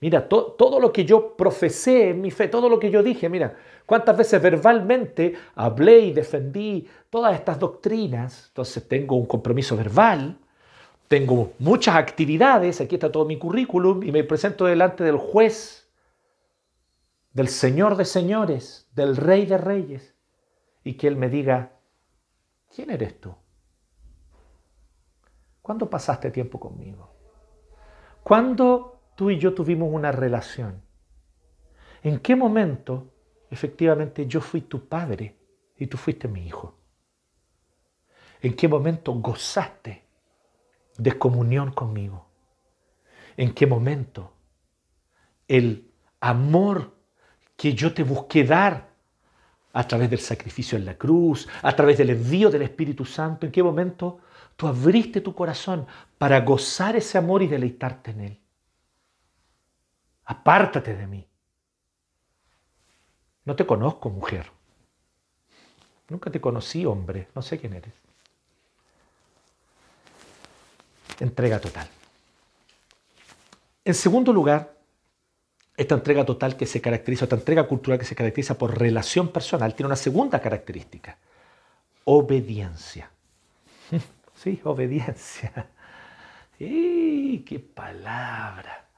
[0.00, 3.56] mira, todo lo que yo profesé en mi fe, todo lo que yo dije, mira,
[3.86, 10.38] cuántas veces verbalmente hablé y defendí todas estas doctrinas, entonces tengo un compromiso verbal,
[11.12, 15.92] tengo muchas actividades, aquí está todo mi currículum y me presento delante del juez,
[17.34, 20.16] del Señor de señores, del Rey de reyes,
[20.82, 21.72] y que Él me diga,
[22.74, 23.34] ¿quién eres tú?
[25.60, 27.14] ¿Cuándo pasaste tiempo conmigo?
[28.22, 30.80] ¿Cuándo tú y yo tuvimos una relación?
[32.02, 33.12] ¿En qué momento
[33.50, 35.36] efectivamente yo fui tu padre
[35.76, 36.74] y tú fuiste mi hijo?
[38.40, 40.01] ¿En qué momento gozaste
[40.98, 42.26] de comunión conmigo.
[43.36, 44.32] ¿En qué momento
[45.48, 46.94] el amor
[47.56, 48.92] que yo te busqué dar
[49.72, 53.46] a través del sacrificio en la cruz, a través del envío del Espíritu Santo.
[53.46, 54.20] ¿En qué momento
[54.56, 55.86] tú abriste tu corazón
[56.18, 58.40] para gozar ese amor y deleitarte en él?
[60.24, 61.26] Apártate de mí.
[63.44, 64.50] No te conozco, mujer.
[66.08, 67.28] Nunca te conocí, hombre.
[67.34, 67.94] No sé quién eres.
[71.22, 71.86] Entrega total.
[73.84, 74.74] En segundo lugar,
[75.76, 79.72] esta entrega total que se caracteriza, esta entrega cultural que se caracteriza por relación personal,
[79.76, 81.16] tiene una segunda característica,
[82.04, 83.10] obediencia.
[84.34, 85.68] Sí, obediencia.
[86.58, 88.88] ¡Y qué palabra!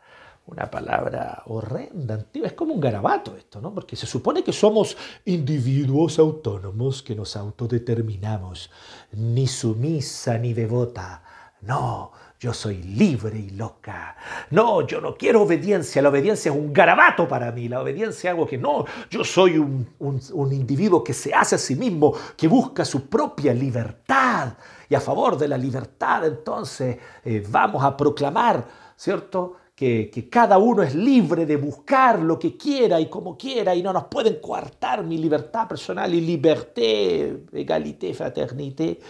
[0.46, 2.48] Una palabra horrenda, antigua.
[2.48, 3.74] Es como un garabato esto, ¿no?
[3.74, 8.70] Porque se supone que somos individuos autónomos que nos autodeterminamos,
[9.12, 11.23] ni sumisa ni devota.
[11.66, 14.16] No, yo soy libre y loca.
[14.50, 16.02] No, yo no quiero obediencia.
[16.02, 17.68] La obediencia es un garabato para mí.
[17.68, 18.84] La obediencia es algo que no.
[19.08, 19.88] Yo soy un,
[20.52, 24.54] individuo que se hace a sí mismo, que busca su propia libertad.
[24.88, 29.56] Y a favor de la libertad, entonces, eh, vamos a proclamar, ¿cierto?
[29.74, 33.82] Que, que, cada uno es libre de buscar lo que quiera y como quiera y
[33.82, 39.00] no nos pueden coartar mi libertad personal y liberté, égalité, fraternité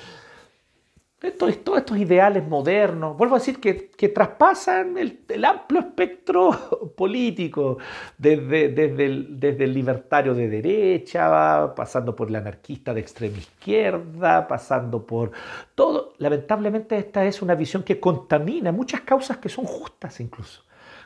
[1.32, 7.78] todos estos ideales modernos, vuelvo a decir que, traspasan el, amplio espectro político,
[8.18, 15.06] desde, el, desde, el, libertario de derecha, pasando por el anarquista de extrema izquierda, pasando
[15.06, 15.32] por
[15.74, 16.12] todo.
[16.18, 20.62] Lamentablemente esta es una visión que contamina muchas causas que son justas incluso.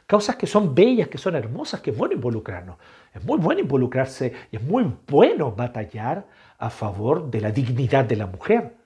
[0.07, 2.77] Causas que son bellas, que son hermosas, que es bueno involucrarnos.
[3.15, 6.27] Es muy bueno involucrarse y es muy bueno batallar
[6.59, 8.78] a favor de la dignidad de la mujer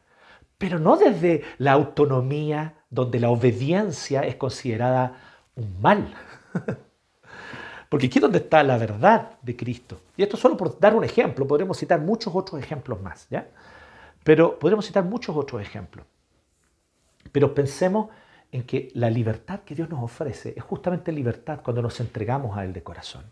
[0.62, 5.18] pero no desde la autonomía donde la obediencia es considerada
[5.56, 6.14] un mal.
[7.88, 10.02] Porque aquí es donde está la verdad de Cristo.
[10.16, 13.48] Y esto solo por dar un ejemplo, podremos citar muchos otros ejemplos más, ¿ya?
[14.22, 16.06] Pero podremos citar muchos otros ejemplos.
[17.32, 18.10] Pero pensemos
[18.52, 22.64] en que la libertad que Dios nos ofrece es justamente libertad cuando nos entregamos a
[22.64, 23.24] Él de corazón,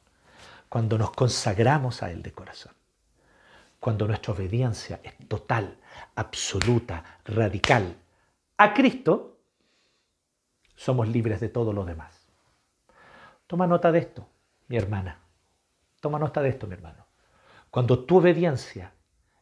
[0.68, 2.72] cuando nos consagramos a Él de corazón,
[3.78, 5.76] cuando nuestra obediencia es total,
[6.14, 7.96] absoluta, radical
[8.60, 9.38] a Cristo,
[10.76, 12.28] somos libres de todo lo demás.
[13.46, 14.28] Toma nota de esto,
[14.68, 15.18] mi hermana.
[15.98, 17.06] Toma nota de esto, mi hermano.
[17.70, 18.92] Cuando tu obediencia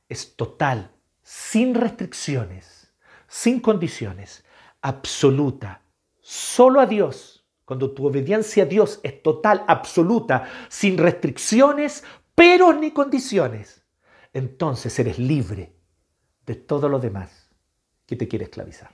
[0.08, 2.94] es total, sin restricciones,
[3.26, 4.44] sin condiciones,
[4.82, 5.82] absoluta,
[6.20, 12.04] solo a Dios, cuando tu obediencia a Dios es total, absoluta, sin restricciones,
[12.36, 13.84] pero ni condiciones,
[14.32, 15.77] entonces eres libre
[16.48, 17.46] de todo lo demás
[18.06, 18.90] que te quiere esclavizar.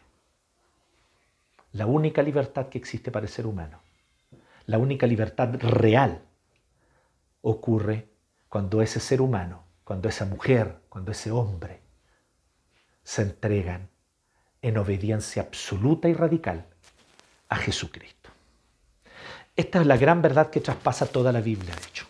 [1.72, 3.80] La única libertad que existe para el ser humano,
[4.66, 6.20] la única libertad real,
[7.42, 8.08] ocurre
[8.48, 11.80] cuando ese ser humano, cuando esa mujer, cuando ese hombre
[13.04, 13.88] se entregan
[14.60, 16.66] en obediencia absoluta y radical
[17.50, 18.30] a Jesucristo.
[19.54, 22.06] Esta es la gran verdad que traspasa toda la Biblia, de hecho.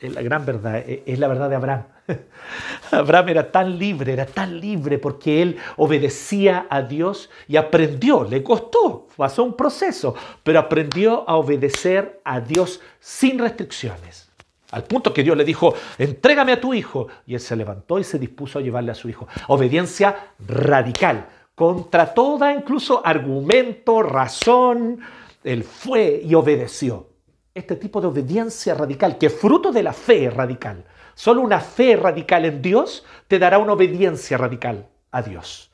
[0.00, 1.84] La gran verdad, es la verdad de Abraham.
[2.92, 8.42] Abraham era tan libre, era tan libre porque él obedecía a Dios y aprendió, le
[8.44, 14.28] costó, pasó un proceso, pero aprendió a obedecer a Dios sin restricciones.
[14.70, 17.08] Al punto que Dios le dijo, entrégame a tu hijo.
[17.26, 19.26] Y él se levantó y se dispuso a llevarle a su hijo.
[19.48, 25.00] Obediencia radical, contra toda incluso argumento, razón.
[25.42, 27.07] Él fue y obedeció.
[27.58, 30.84] Este tipo de obediencia radical, que es fruto de la fe radical,
[31.18, 35.67] Solo una fe radical en Dios te dará una obediencia radical a Dios.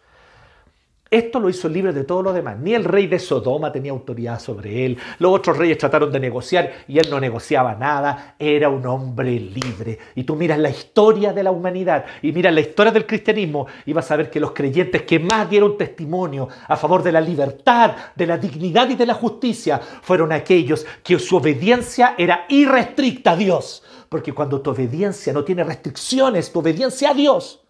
[1.15, 2.59] Esto lo hizo libre de todo lo demás.
[2.59, 4.99] Ni el rey de Sodoma tenía autoridad sobre él.
[5.21, 8.35] Los otros reyes trataron de negociar y él no negociaba nada.
[8.37, 9.97] Era un hombre libre.
[10.17, 13.93] Y tú miras la historia de la humanidad y miras la historia del cristianismo y
[13.93, 17.93] vas a ver que los creyentes que más dieron testimonio a favor de la libertad,
[18.17, 23.37] de la dignidad y de la justicia fueron aquellos que su obediencia era irrestricta a
[23.37, 23.85] Dios.
[24.09, 27.64] Porque cuando tu obediencia no tiene restricciones, tu obediencia a Dios,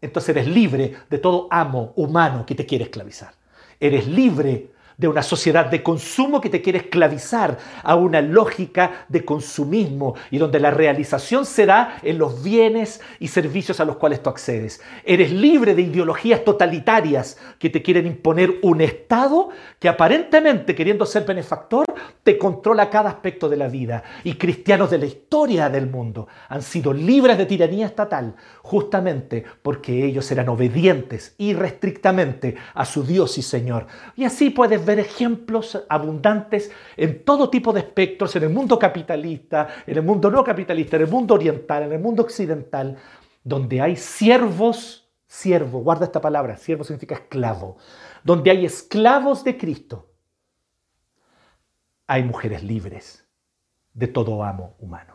[0.00, 3.32] entonces eres libre de todo amo humano que te quiere esclavizar.
[3.78, 9.24] Eres libre de una sociedad de consumo que te quiere esclavizar a una lógica de
[9.24, 14.22] consumismo y donde la realización se da en los bienes y servicios a los cuales
[14.22, 14.82] tú accedes.
[15.02, 21.24] Eres libre de ideologías totalitarias que te quieren imponer un Estado que aparentemente, queriendo ser
[21.24, 21.86] benefactor,
[22.22, 24.02] te controla cada aspecto de la vida.
[24.22, 30.04] Y cristianos de la historia del mundo han sido libres de tiranía estatal justamente porque
[30.04, 33.86] ellos eran obedientes irrestrictamente a su Dios y Señor.
[34.14, 38.78] Y así puedes ver ver ejemplos abundantes en todo tipo de espectros, en el mundo
[38.78, 42.96] capitalista, en el mundo no capitalista, en el mundo oriental, en el mundo occidental,
[43.44, 47.76] donde hay siervos, siervo, guarda esta palabra, siervo significa esclavo,
[48.24, 50.10] donde hay esclavos de Cristo,
[52.06, 53.24] hay mujeres libres
[53.94, 55.14] de todo amo humano.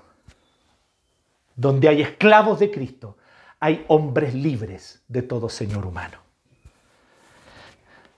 [1.57, 3.17] Donde hay esclavos de Cristo,
[3.59, 6.24] hay hombres libres de todo señor humano.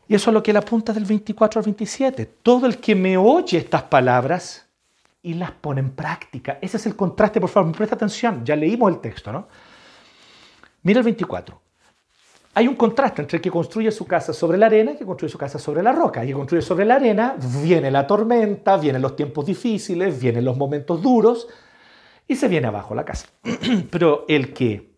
[0.07, 2.25] Y eso es lo que él apunta del 24 al 27.
[2.41, 4.65] Todo el que me oye estas palabras
[5.21, 6.57] y las pone en práctica.
[6.61, 8.45] Ese es el contraste, por favor, presta atención.
[8.45, 9.47] Ya leímos el texto, ¿no?
[10.83, 11.59] Mira el 24.
[12.53, 15.05] Hay un contraste entre el que construye su casa sobre la arena y el que
[15.05, 16.23] construye su casa sobre la roca.
[16.23, 20.45] Y el que construye sobre la arena, viene la tormenta, vienen los tiempos difíciles, vienen
[20.45, 21.47] los momentos duros
[22.27, 23.27] y se viene abajo la casa.
[23.91, 24.89] Pero el que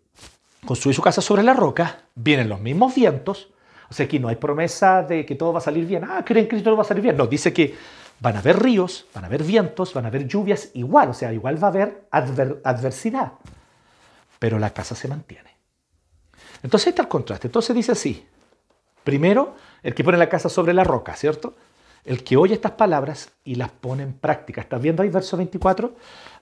[0.66, 3.50] construye su casa sobre la roca, vienen los mismos vientos,
[3.90, 6.04] o sea, aquí no hay promesa de que todo va a salir bien.
[6.08, 7.18] Ah, creen que todo va a salir bien.
[7.18, 7.76] No, dice que
[8.20, 11.34] van a haber ríos, van a haber vientos, van a haber lluvias, igual, o sea,
[11.34, 13.34] igual va a haber adversidad.
[14.38, 15.50] Pero la casa se mantiene.
[16.62, 17.48] Entonces ahí está el contraste.
[17.48, 18.26] Entonces dice así.
[19.04, 21.56] Primero, el que pone la casa sobre la roca, ¿cierto?
[22.06, 24.62] El que oye estas palabras y las pone en práctica.
[24.62, 25.96] ¿Estás viendo ahí verso 24?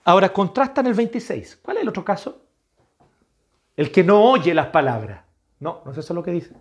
[0.03, 1.59] Ahora contrasta en el 26.
[1.61, 2.41] ¿Cuál es el otro caso?
[3.75, 5.21] El que no oye las palabras.
[5.59, 6.55] No, no es eso lo que dice.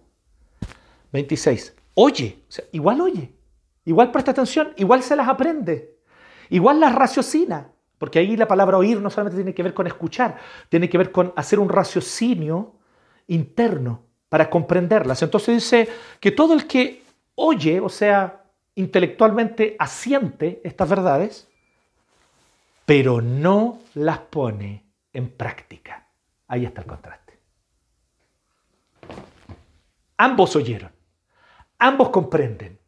[1.12, 1.74] 26.
[1.94, 3.32] Oye, o sea, igual oye,
[3.84, 5.96] igual presta atención, igual se las aprende,
[6.50, 10.36] igual las raciocina, porque ahí la palabra oír no solamente tiene que ver con escuchar,
[10.68, 12.74] tiene que ver con hacer un raciocinio
[13.28, 15.22] interno para comprenderlas.
[15.22, 15.88] Entonces dice
[16.20, 17.02] que todo el que
[17.36, 21.48] oye, o sea, intelectualmente asiente estas verdades,
[22.84, 26.08] pero no las pone en práctica.
[26.48, 27.38] Ahí está el contraste.
[30.18, 30.90] Ambos oyeron,
[31.78, 32.78] Ambos comprenden,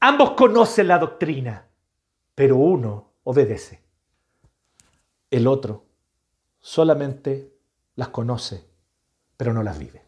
[0.00, 1.66] ambos conocen la doctrina,
[2.34, 3.80] pero uno obedece.
[5.30, 5.84] El otro
[6.60, 7.52] solamente
[7.94, 8.64] las conoce,
[9.36, 10.02] pero no las vive.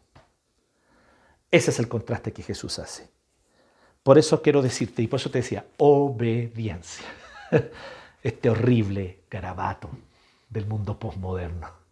[1.49, 3.09] Ese es el contraste que Jesús hace.
[4.03, 7.05] Por eso quiero decirte, y por eso te decía, obediencia.
[8.23, 9.87] Este horrible garabato
[10.49, 11.84] del mundo posmoderno.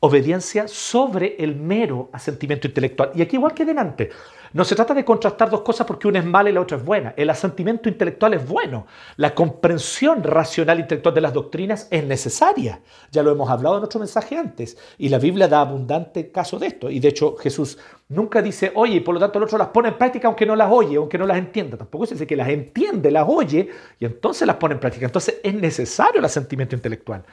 [0.00, 3.10] Obediencia sobre el mero asentimiento intelectual.
[3.14, 4.10] Y aquí igual que delante,
[4.52, 6.84] no se trata de contrastar dos cosas porque una es mala y la otra es
[6.84, 7.14] buena.
[7.16, 8.86] El asentimiento intelectual es bueno.
[9.16, 12.80] La comprensión racional intelectual de las doctrinas es necesaria.
[13.10, 14.78] Ya lo hemos hablado en otro mensaje antes.
[14.96, 16.88] Y la Biblia da abundante caso de esto.
[16.90, 19.88] Y de hecho Jesús nunca dice, oye, y por lo tanto el otro las pone
[19.88, 21.76] en práctica aunque no las oye, aunque no las entienda.
[21.76, 25.06] Tampoco se dice que las entiende, las oye y entonces las pone en práctica.
[25.06, 27.24] Entonces es necesario el asentimiento intelectual.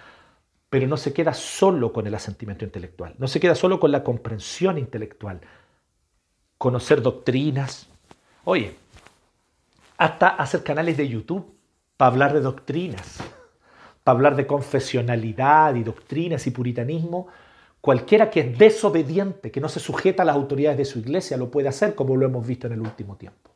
[0.76, 3.16] Pero no se queda solo con el asentimiento intelectual.
[3.18, 5.40] No se queda solo con la comprensión intelectual
[6.58, 7.88] conocer doctrinas.
[8.44, 8.76] Oye,
[9.96, 11.56] hasta hacer canales de YouTube
[11.96, 13.24] para hablar de doctrinas,
[14.04, 17.28] para hablar de confesionalidad y doctrinas y puritanismo.
[17.80, 21.50] Cualquiera que es desobediente, que no se sujeta a las autoridades de su iglesia, lo
[21.50, 23.50] puede hacer como lo hemos visto en el último tiempo.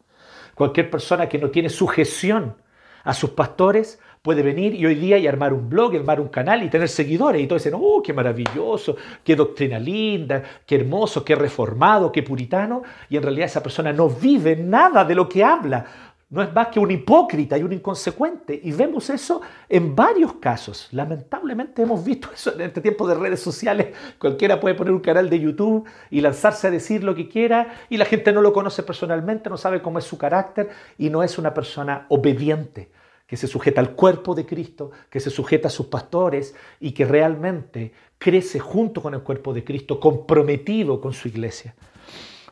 [0.55, 2.55] Cualquier persona que no tiene sujeción
[3.03, 6.63] a sus pastores puede venir y hoy día y armar un blog, armar un canal
[6.63, 11.35] y tener seguidores y todos dicen, oh, qué maravilloso, qué doctrina linda, qué hermoso, qué
[11.35, 15.85] reformado, qué puritano, y en realidad esa persona no vive nada de lo que habla.
[16.31, 18.59] No es más que un hipócrita y un inconsecuente.
[18.63, 20.87] Y vemos eso en varios casos.
[20.91, 23.95] Lamentablemente hemos visto eso en este tiempo de redes sociales.
[24.19, 27.97] Cualquiera puede poner un canal de YouTube y lanzarse a decir lo que quiera y
[27.97, 31.39] la gente no lo conoce personalmente, no sabe cómo es su carácter y no es
[31.39, 32.91] una persona obediente
[33.29, 37.05] que se sujeta al cuerpo de Cristo, que se sujeta a sus pastores y que
[37.05, 41.75] realmente crece junto con el cuerpo de Cristo, comprometido con su iglesia.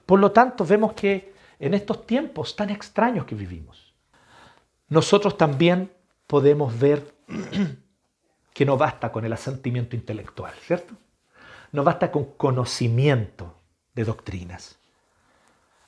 [0.06, 3.92] Por lo tanto, vemos que en estos tiempos tan extraños que vivimos,
[4.90, 5.92] nosotros también
[6.28, 7.12] podemos ver
[8.54, 10.94] que no basta con el asentimiento intelectual, ¿cierto?
[11.72, 13.56] No basta con conocimiento
[13.96, 14.78] de doctrinas.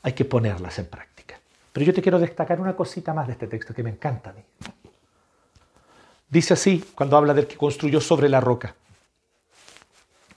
[0.01, 1.39] Hay que ponerlas en práctica.
[1.71, 4.33] Pero yo te quiero destacar una cosita más de este texto que me encanta a
[4.33, 4.43] mí.
[6.29, 8.75] Dice así cuando habla del que construyó sobre la roca.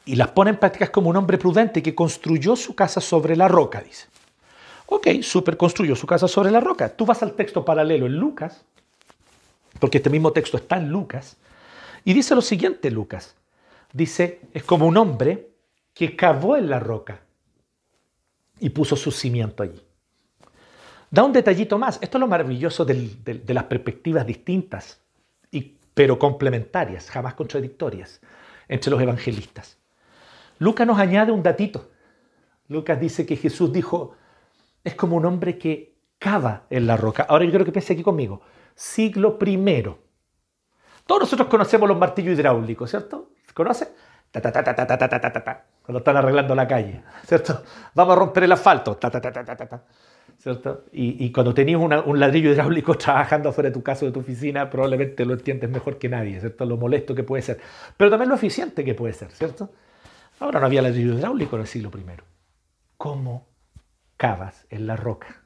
[0.05, 3.47] Y las pone en práctica como un hombre prudente que construyó su casa sobre la
[3.47, 4.07] roca, dice.
[4.87, 6.89] Ok, super construyó su casa sobre la roca.
[6.89, 8.65] Tú vas al texto paralelo en Lucas,
[9.79, 11.37] porque este mismo texto está en Lucas,
[12.05, 13.37] y dice lo siguiente Lucas.
[13.93, 15.51] Dice, es como un hombre
[15.95, 17.21] que cavó en la roca
[18.59, 19.81] y puso su cimiento allí.
[21.11, 21.99] Da un detallito más.
[22.01, 25.02] Esto es lo maravilloso de las perspectivas distintas
[25.95, 28.21] pero complementarias, jamás contradictorias,
[28.69, 29.79] entre los evangelistas.
[30.59, 31.91] Lucas nos añade un datito.
[32.69, 34.17] Lucas dice que Jesús dijo,
[34.85, 37.27] es como un hombre que cava en la roca.
[37.29, 38.43] Ahora yo quiero que piense aquí conmigo.
[38.75, 39.99] Siglo primero.
[41.07, 43.31] Todos nosotros conocemos los martillos hidráulicos, ¿cierto?
[43.47, 43.89] ¿Se conoce?
[44.31, 47.63] Ta, ta, ta, ta, ta, ta, ta, ta, ta, cuando están arreglando la calle, ¿cierto?
[47.95, 49.85] Vamos a romper el asfalto, ta, ta, ta, ta, ta, ta,
[50.43, 50.87] ¿cierto?
[50.91, 54.69] Y, cuando tenías un ladrillo hidráulico trabajando afuera de tu casa o de tu oficina,
[54.69, 56.65] probablemente lo entiendes mejor que nadie, ¿cierto?
[56.65, 57.61] Lo molesto que puede ser,
[57.97, 59.71] pero también lo eficiente que puede ser, ¿cierto?
[60.41, 62.03] Ahora no había ladrillo hidráulico en el siglo I.
[62.97, 63.47] ¿Cómo
[64.17, 65.43] cavas en la roca?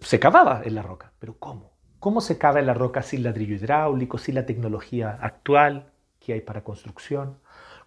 [0.00, 1.72] Se cavaba en la roca, pero ¿cómo?
[2.00, 6.40] ¿Cómo se cava en la roca sin ladrillo hidráulico, sin la tecnología actual que hay
[6.40, 7.38] para construcción?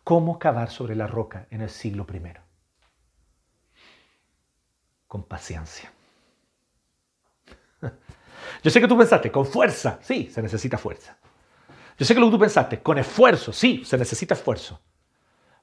[0.03, 2.46] ¿Cómo cavar sobre la roca en el siglo I?
[5.07, 5.91] Con paciencia.
[8.63, 11.17] Yo sé que tú pensaste, con fuerza, sí, se necesita fuerza.
[11.97, 14.79] Yo sé que lo que tú pensaste, con esfuerzo, sí, se necesita esfuerzo.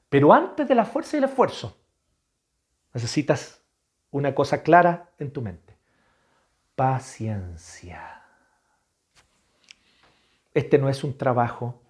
[0.09, 1.77] Pero antes de la fuerza y el esfuerzo,
[2.93, 3.61] necesitas
[4.11, 5.77] una cosa clara en tu mente.
[6.75, 8.23] Paciencia.
[10.53, 11.81] Este no es un trabajo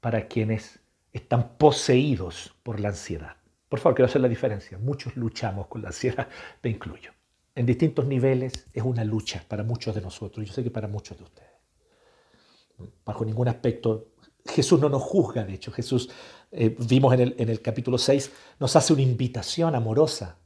[0.00, 0.80] para quienes
[1.12, 3.36] están poseídos por la ansiedad.
[3.70, 4.78] Por favor, quiero hacer la diferencia.
[4.78, 6.26] Muchos luchamos con la ansiedad,
[6.60, 7.12] me incluyo.
[7.54, 10.44] En distintos niveles es una lucha para muchos de nosotros.
[10.44, 11.50] Yo sé que para muchos de ustedes.
[13.04, 14.08] Bajo ningún aspecto.
[14.44, 15.70] Jesús no nos juzga, de hecho.
[15.70, 16.10] Jesús,
[16.50, 20.36] eh, vimos en el, en el capítulo 6, nos hace una invitación amorosa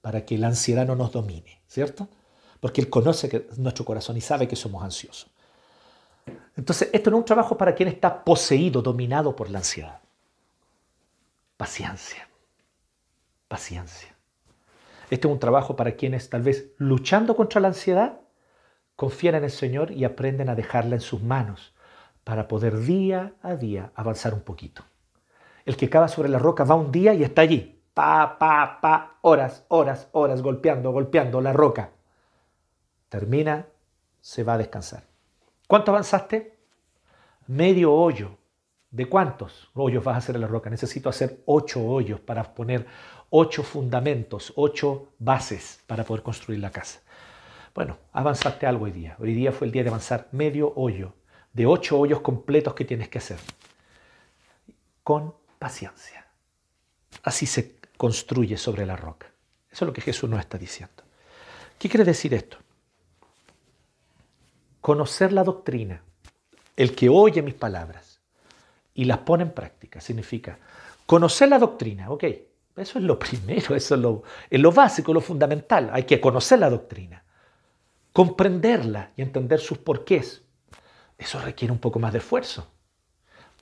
[0.00, 2.08] para que la ansiedad no nos domine, ¿cierto?
[2.58, 5.30] Porque Él conoce que, nuestro corazón y sabe que somos ansiosos.
[6.56, 10.00] Entonces, esto no es un trabajo para quien está poseído, dominado por la ansiedad.
[11.56, 12.28] Paciencia.
[13.48, 14.14] Paciencia.
[15.10, 18.20] Este es un trabajo para quienes tal vez luchando contra la ansiedad
[18.96, 21.74] confían en el Señor y aprenden a dejarla en sus manos
[22.24, 24.82] para poder día a día avanzar un poquito.
[25.64, 29.18] El que cava sobre la roca va un día y está allí, pa, pa, pa,
[29.20, 31.90] horas, horas, horas, golpeando, golpeando la roca.
[33.08, 33.66] Termina,
[34.20, 35.04] se va a descansar.
[35.68, 36.58] ¿Cuánto avanzaste?
[37.46, 38.36] Medio hoyo.
[38.96, 40.70] ¿De cuántos hoyos vas a hacer en la roca?
[40.70, 42.86] Necesito hacer ocho hoyos para poner
[43.28, 47.00] ocho fundamentos, ocho bases para poder construir la casa.
[47.74, 49.14] Bueno, avanzaste algo hoy día.
[49.18, 51.12] Hoy día fue el día de avanzar medio hoyo,
[51.52, 53.36] de ocho hoyos completos que tienes que hacer.
[55.02, 56.26] Con paciencia.
[57.22, 59.26] Así se construye sobre la roca.
[59.70, 61.04] Eso es lo que Jesús nos está diciendo.
[61.78, 62.56] ¿Qué quiere decir esto?
[64.80, 66.00] Conocer la doctrina,
[66.76, 68.05] el que oye mis palabras
[68.96, 70.58] y las pone en práctica, significa
[71.04, 72.24] conocer la doctrina, ok,
[72.76, 77.22] eso es lo primero, eso es lo, básico, lo fundamental, hay que conocer la doctrina,
[78.12, 80.42] comprenderla y entender sus porqués.
[81.18, 82.66] Eso requiere un poco más de esfuerzo.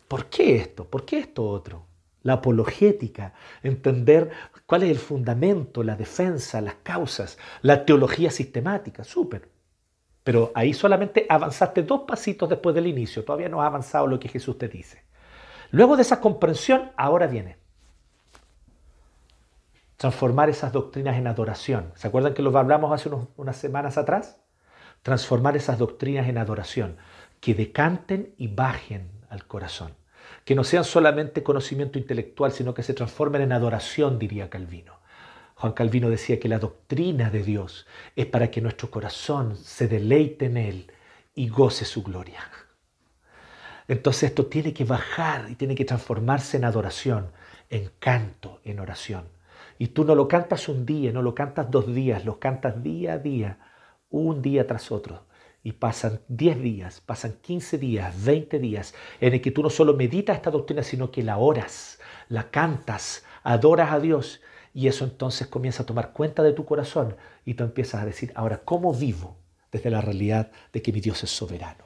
[0.08, 0.84] ¿Por qué esto?
[0.84, 1.86] ¿Por qué esto otro?
[2.22, 4.30] La apologética, entender
[4.66, 9.50] cuál es el fundamento, la defensa, las causas, la teología sistemática, súper.
[10.22, 14.28] Pero ahí solamente avanzaste dos pasitos después del inicio, todavía no has avanzado lo que
[14.28, 15.02] Jesús te dice.
[15.74, 17.56] Luego de esa comprensión, ahora viene
[19.96, 21.90] transformar esas doctrinas en adoración.
[21.96, 24.38] ¿Se acuerdan que lo hablamos hace unas semanas atrás?
[25.02, 26.96] Transformar esas doctrinas en adoración,
[27.40, 29.96] que decanten y bajen al corazón.
[30.44, 35.00] Que no sean solamente conocimiento intelectual, sino que se transformen en adoración, diría Calvino.
[35.56, 40.46] Juan Calvino decía que la doctrina de Dios es para que nuestro corazón se deleite
[40.46, 40.92] en Él
[41.34, 42.42] y goce su gloria.
[43.86, 47.30] Entonces esto tiene que bajar y tiene que transformarse en adoración,
[47.68, 49.24] en canto, en oración.
[49.78, 53.14] Y tú no lo cantas un día, no lo cantas dos días, lo cantas día
[53.14, 53.58] a día,
[54.10, 55.26] un día tras otro.
[55.62, 59.94] Y pasan 10 días, pasan 15 días, 20 días, en el que tú no solo
[59.94, 64.42] meditas esta doctrina, sino que la oras, la cantas, adoras a Dios.
[64.74, 68.32] Y eso entonces comienza a tomar cuenta de tu corazón y tú empiezas a decir,
[68.34, 69.38] ahora, ¿cómo vivo
[69.72, 71.83] desde la realidad de que mi Dios es soberano?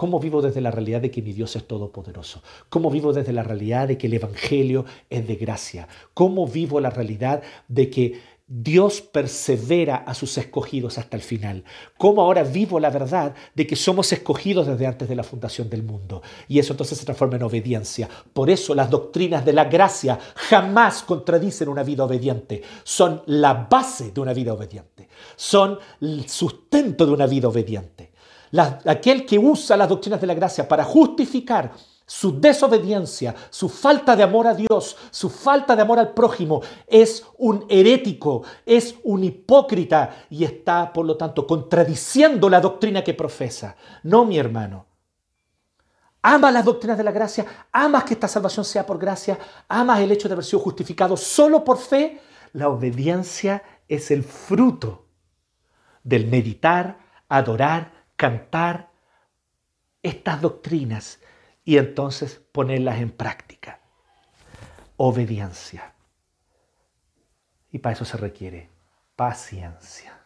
[0.00, 2.42] ¿Cómo vivo desde la realidad de que mi Dios es todopoderoso?
[2.70, 5.88] ¿Cómo vivo desde la realidad de que el Evangelio es de gracia?
[6.14, 11.64] ¿Cómo vivo la realidad de que Dios persevera a sus escogidos hasta el final?
[11.98, 15.82] ¿Cómo ahora vivo la verdad de que somos escogidos desde antes de la fundación del
[15.82, 16.22] mundo?
[16.48, 18.08] Y eso entonces se transforma en obediencia.
[18.32, 22.62] Por eso las doctrinas de la gracia jamás contradicen una vida obediente.
[22.84, 25.10] Son la base de una vida obediente.
[25.36, 27.99] Son el sustento de una vida obediente.
[28.52, 31.72] La, aquel que usa las doctrinas de la gracia para justificar
[32.10, 37.24] su desobediencia, su falta de amor a Dios, su falta de amor al prójimo, es
[37.38, 43.76] un herético, es un hipócrita y está, por lo tanto, contradiciendo la doctrina que profesa.
[44.02, 44.86] No, mi hermano.
[46.20, 49.38] Amas las doctrinas de la gracia, amas que esta salvación sea por gracia,
[49.68, 52.20] amas el hecho de haber sido justificado solo por fe.
[52.54, 55.06] La obediencia es el fruto
[56.02, 56.98] del meditar,
[57.28, 58.90] adorar, cantar
[60.02, 61.20] estas doctrinas
[61.64, 63.80] y entonces ponerlas en práctica.
[64.98, 65.94] Obediencia.
[67.70, 68.68] Y para eso se requiere
[69.16, 70.20] paciencia.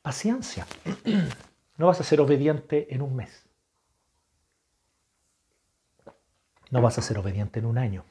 [0.00, 0.66] Paciencia.
[1.76, 3.46] No vas a ser obediente en un mes.
[6.70, 8.04] No vas a ser obediente en un año.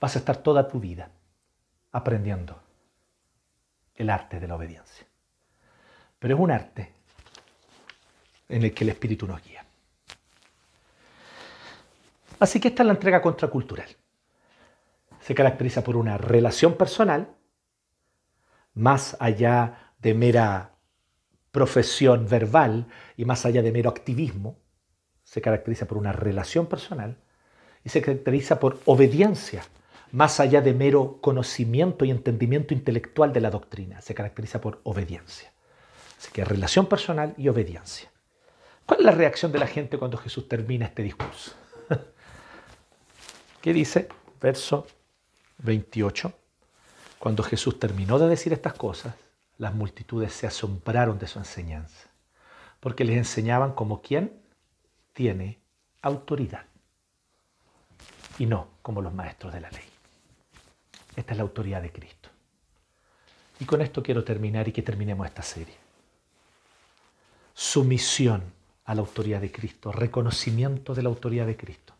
[0.00, 1.10] Vas a estar toda tu vida
[1.90, 2.62] aprendiendo
[3.96, 5.08] el arte de la obediencia.
[6.24, 6.90] Pero es un arte
[8.48, 9.62] en el que el Espíritu nos guía.
[12.38, 13.88] Así que esta es la entrega contracultural.
[15.20, 17.28] Se caracteriza por una relación personal,
[18.72, 20.70] más allá de mera
[21.52, 22.86] profesión verbal
[23.18, 24.56] y más allá de mero activismo,
[25.24, 27.18] se caracteriza por una relación personal
[27.84, 29.62] y se caracteriza por obediencia,
[30.10, 35.53] más allá de mero conocimiento y entendimiento intelectual de la doctrina, se caracteriza por obediencia.
[36.24, 38.10] Así que relación personal y obediencia.
[38.86, 41.52] ¿Cuál es la reacción de la gente cuando Jesús termina este discurso?
[43.60, 44.08] ¿Qué dice?
[44.40, 44.86] Verso
[45.58, 46.32] 28.
[47.18, 49.14] Cuando Jesús terminó de decir estas cosas,
[49.58, 52.08] las multitudes se asombraron de su enseñanza,
[52.80, 54.32] porque les enseñaban como quien
[55.12, 55.58] tiene
[56.00, 56.64] autoridad
[58.38, 59.84] y no como los maestros de la ley.
[61.16, 62.30] Esta es la autoridad de Cristo.
[63.60, 65.83] Y con esto quiero terminar y que terminemos esta serie.
[67.54, 68.42] Sumisión
[68.84, 71.94] a la autoridad de Cristo, reconocimiento de la autoridad de Cristo.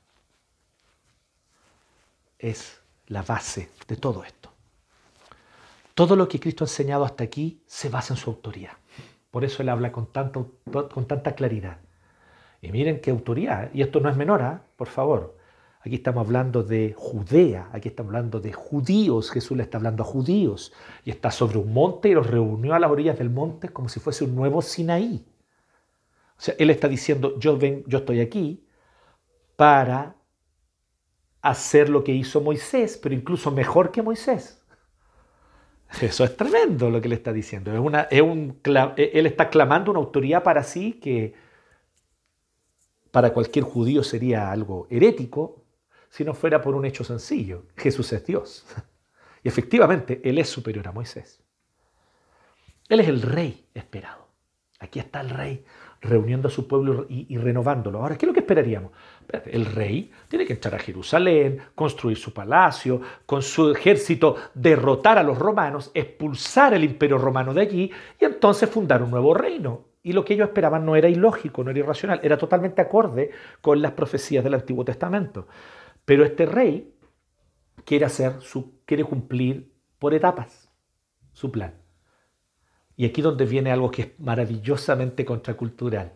[2.38, 4.50] Es la base de todo esto.
[5.94, 8.72] Todo lo que Cristo ha enseñado hasta aquí se basa en su autoridad.
[9.30, 10.58] Por eso Él habla con, tanto,
[10.92, 11.78] con tanta claridad.
[12.60, 13.70] Y miren qué autoridad.
[13.72, 14.62] Y esto no es menor, ¿ah?
[14.76, 15.36] por favor.
[15.80, 19.30] Aquí estamos hablando de Judea, aquí estamos hablando de judíos.
[19.30, 20.72] Jesús le está hablando a judíos.
[21.04, 24.00] Y está sobre un monte y los reunió a las orillas del monte como si
[24.00, 25.24] fuese un nuevo Sinaí.
[26.36, 28.66] O sea, Él está diciendo, yo, ven, yo estoy aquí
[29.56, 30.16] para
[31.42, 34.64] hacer lo que hizo Moisés, pero incluso mejor que Moisés.
[36.00, 37.72] Eso es tremendo lo que le está diciendo.
[38.10, 38.60] Es un,
[38.96, 41.34] él está clamando una autoridad para sí que
[43.10, 45.64] para cualquier judío sería algo herético
[46.08, 47.66] si no fuera por un hecho sencillo.
[47.76, 48.66] Jesús es Dios.
[49.42, 51.42] Y efectivamente, Él es superior a Moisés.
[52.88, 54.28] Él es el rey esperado.
[54.80, 55.64] Aquí está el rey
[56.04, 57.98] reuniendo a su pueblo y, renovándolo.
[57.98, 58.92] Ahora, ¿qué es lo que esperaríamos?
[59.46, 65.22] El rey tiene que entrar a Jerusalén, construir su palacio, con su ejército derrotar a
[65.22, 67.90] los romanos, expulsar el imperio romano de allí
[68.20, 69.86] y entonces fundar un nuevo reino.
[70.02, 73.30] Y lo que ellos esperaban no era ilógico, no era irracional, era totalmente acorde
[73.62, 75.48] con las profecías del Antiguo Testamento.
[76.04, 76.92] Pero este rey
[77.86, 80.70] quiere, hacer su, quiere cumplir por etapas
[81.32, 81.83] su plan.
[82.96, 86.12] Y aquí donde viene algo que es maravillosamente contracultural.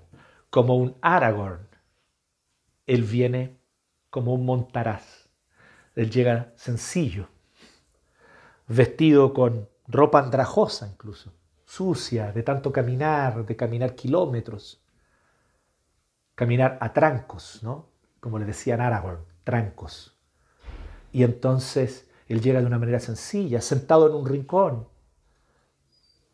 [0.50, 1.66] Como un Aragorn,
[2.86, 3.58] él viene
[4.10, 5.28] como un montaraz.
[5.94, 7.28] Él llega sencillo,
[8.66, 11.32] vestido con ropa andrajosa incluso,
[11.64, 14.80] sucia, de tanto caminar, de caminar kilómetros,
[16.34, 17.88] caminar a trancos, ¿no?
[18.20, 20.16] Como le decían Aragorn, trancos.
[21.12, 24.86] Y entonces él llega de una manera sencilla, sentado en un rincón,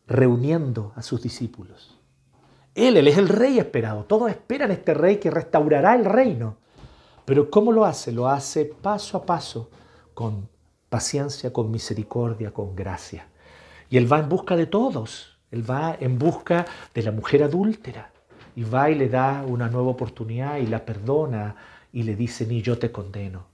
[0.07, 1.97] reuniendo a sus discípulos.
[2.75, 4.03] Él, él es el rey esperado.
[4.03, 6.57] Todos esperan este rey que restaurará el reino.
[7.23, 8.11] Pero ¿cómo lo hace?
[8.11, 9.69] Lo hace paso a paso,
[10.13, 10.47] con
[10.89, 13.27] paciencia, con misericordia, con gracia.
[13.89, 15.37] Y él va en busca de todos.
[15.51, 18.11] Él va en busca de la mujer adúltera.
[18.55, 21.55] Y va y le da una nueva oportunidad y la perdona
[21.91, 23.47] y le dice, ni yo te condeno.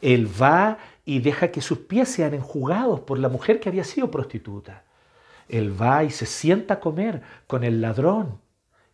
[0.00, 4.10] Él va y deja que sus pies sean enjugados por la mujer que había sido
[4.10, 4.84] prostituta.
[5.50, 8.38] Él va y se sienta a comer con el ladrón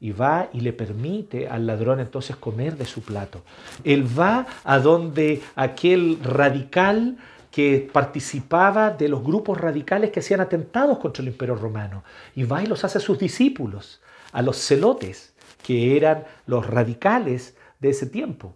[0.00, 3.42] y va y le permite al ladrón entonces comer de su plato.
[3.84, 7.16] Él va a donde aquel radical
[7.50, 12.04] que participaba de los grupos radicales que hacían atentados contra el imperio romano
[12.34, 14.02] y va y los hace a sus discípulos,
[14.32, 18.54] a los celotes, que eran los radicales de ese tiempo.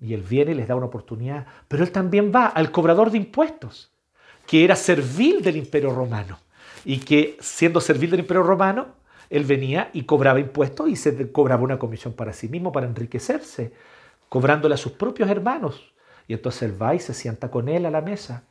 [0.00, 3.18] Y él viene y les da una oportunidad, pero él también va al cobrador de
[3.18, 3.92] impuestos,
[4.46, 6.38] que era servil del imperio romano
[6.84, 8.88] y que siendo servil del Imperio Romano,
[9.28, 13.72] él venía y cobraba impuestos y se cobraba una comisión para sí mismo, para enriquecerse,
[14.28, 15.92] cobrándole a sus propios hermanos.
[16.26, 18.44] Y entonces él va y se sienta con él a la mesa,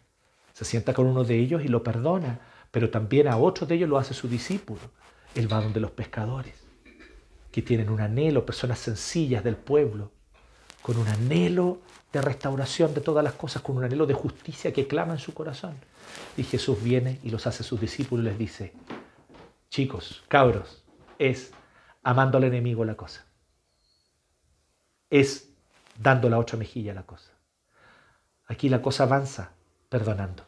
[0.54, 2.40] se sienta con uno de ellos y lo perdona,
[2.72, 4.82] pero también a otros de ellos lo hace su discípulo.
[5.36, 6.56] Él va donde los pescadores,
[7.52, 10.12] que tienen un anhelo, personas sencillas del pueblo,
[10.90, 11.82] con un anhelo
[12.12, 15.36] de restauración de todas las cosas, con un anhelo de justicia que clama en su
[15.36, 15.76] corazón.
[16.36, 18.74] Y Jesús viene y los hace sus discípulos y les dice,
[19.70, 20.84] chicos, cabros,
[21.20, 21.52] es
[22.02, 23.24] amando al enemigo la cosa.
[25.12, 25.50] Es
[25.96, 27.34] dando la otra mejilla la cosa.
[28.48, 29.52] Aquí la cosa avanza
[29.90, 30.44] perdonando.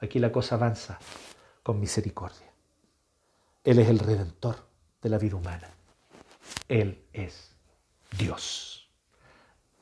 [0.00, 0.98] Aquí la cosa avanza
[1.62, 2.52] con misericordia.
[3.62, 4.66] Él es el redentor
[5.00, 5.68] de la vida humana.
[6.66, 7.52] Él es
[8.18, 8.77] Dios.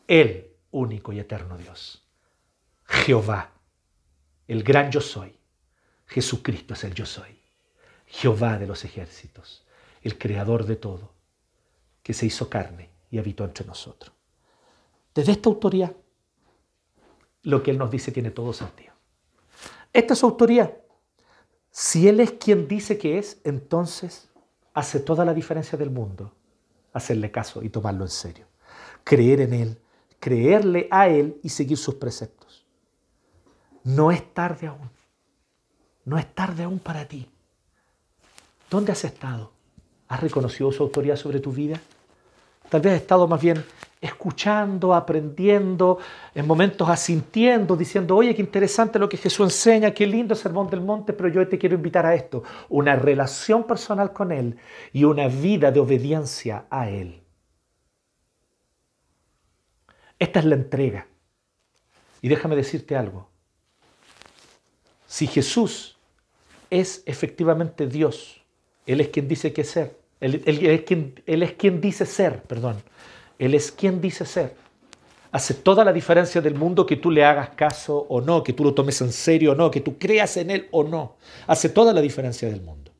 [0.06, 2.04] El único y eterno Dios.
[2.84, 3.52] Jehová,
[4.46, 5.36] el gran yo soy.
[6.06, 7.40] Jesucristo es el yo soy.
[8.06, 9.66] Jehová de los ejércitos,
[10.02, 11.12] el creador de todo,
[12.02, 14.12] que se hizo carne y habitó entre nosotros.
[15.12, 15.92] Desde esta autoridad,
[17.42, 18.92] lo que Él nos dice tiene todo sentido.
[19.92, 20.72] Esta es su autoridad.
[21.70, 24.28] Si Él es quien dice que es, entonces
[24.72, 26.32] hace toda la diferencia del mundo
[26.92, 28.46] hacerle caso y tomarlo en serio.
[29.04, 29.78] Creer en Él,
[30.20, 32.66] creerle a Él y seguir sus preceptos.
[33.84, 34.90] No es tarde aún.
[36.04, 37.28] No es tarde aún para ti.
[38.70, 39.52] ¿Dónde has estado?
[40.08, 41.80] ¿Has reconocido su autoridad sobre tu vida?
[42.68, 43.64] Tal vez has estado más bien
[44.00, 45.98] escuchando, aprendiendo,
[46.34, 50.80] en momentos asintiendo, diciendo, oye, qué interesante lo que Jesús enseña, qué lindo sermón del
[50.80, 54.56] monte, pero yo te quiero invitar a esto, una relación personal con Él
[54.92, 57.22] y una vida de obediencia a Él.
[60.18, 61.06] Esta es la entrega.
[62.22, 63.28] Y déjame decirte algo.
[65.06, 65.96] Si Jesús
[66.70, 68.42] es efectivamente Dios,
[68.86, 72.82] Él es quien dice que ser, Él, es, quien, él es quien dice ser, perdón,
[73.38, 74.56] Él es quien dice ser.
[75.30, 78.64] Hace toda la diferencia del mundo que tú le hagas caso o no, que tú
[78.64, 81.16] lo tomes en serio o no, que tú creas en Él o no.
[81.46, 82.90] Hace toda la diferencia del mundo.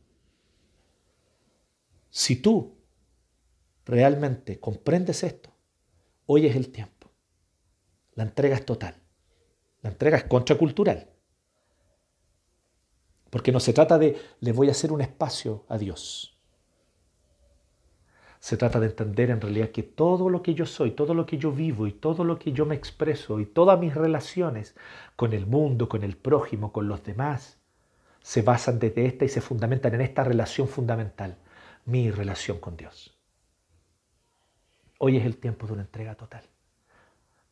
[2.10, 2.74] Si tú
[3.84, 5.50] realmente comprendes esto,
[6.26, 6.95] hoy es el tiempo.
[8.16, 8.96] La entrega es total.
[9.82, 11.08] La entrega es contracultural.
[13.30, 16.36] Porque no se trata de le voy a hacer un espacio a Dios.
[18.40, 21.36] Se trata de entender en realidad que todo lo que yo soy, todo lo que
[21.36, 24.74] yo vivo y todo lo que yo me expreso y todas mis relaciones
[25.14, 27.58] con el mundo, con el prójimo, con los demás,
[28.22, 31.36] se basan desde esta y se fundamentan en esta relación fundamental,
[31.84, 33.16] mi relación con Dios.
[34.98, 36.42] Hoy es el tiempo de una entrega total.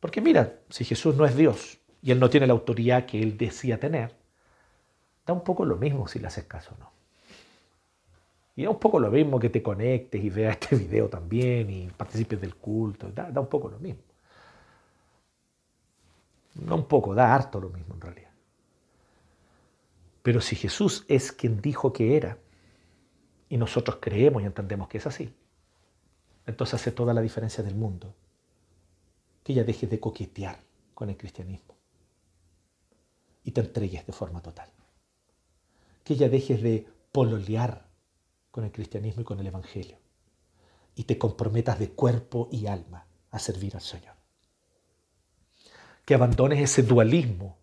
[0.05, 3.39] Porque mira, si Jesús no es Dios y Él no tiene la autoridad que Él
[3.39, 4.15] decía tener,
[5.25, 6.91] da un poco lo mismo si le haces caso o no.
[8.55, 11.87] Y da un poco lo mismo que te conectes y veas este video también y
[11.87, 13.09] participes del culto.
[13.09, 14.03] Da, da un poco lo mismo.
[16.53, 18.31] No un poco, da harto lo mismo en realidad.
[20.21, 22.37] Pero si Jesús es quien dijo que era,
[23.49, 25.33] y nosotros creemos y entendemos que es así,
[26.45, 28.13] entonces hace toda la diferencia del mundo
[29.45, 30.59] que ya dejes de coquetear
[30.95, 31.75] con el cristianismo
[33.43, 34.71] y te entregues de forma total.
[36.03, 37.87] Que ya dejes de pololear
[38.49, 39.99] con el cristianismo y con el Evangelio
[40.95, 44.15] y te comprometas de cuerpo y alma a servir al Señor.
[46.05, 47.55] Que abandones ese dualismo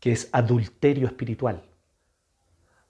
[0.00, 1.64] que es adulterio espiritual,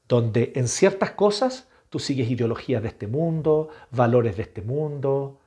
[0.09, 5.40] donde en ciertas cosas tú sigues ideologías de este mundo, valores de este mundo,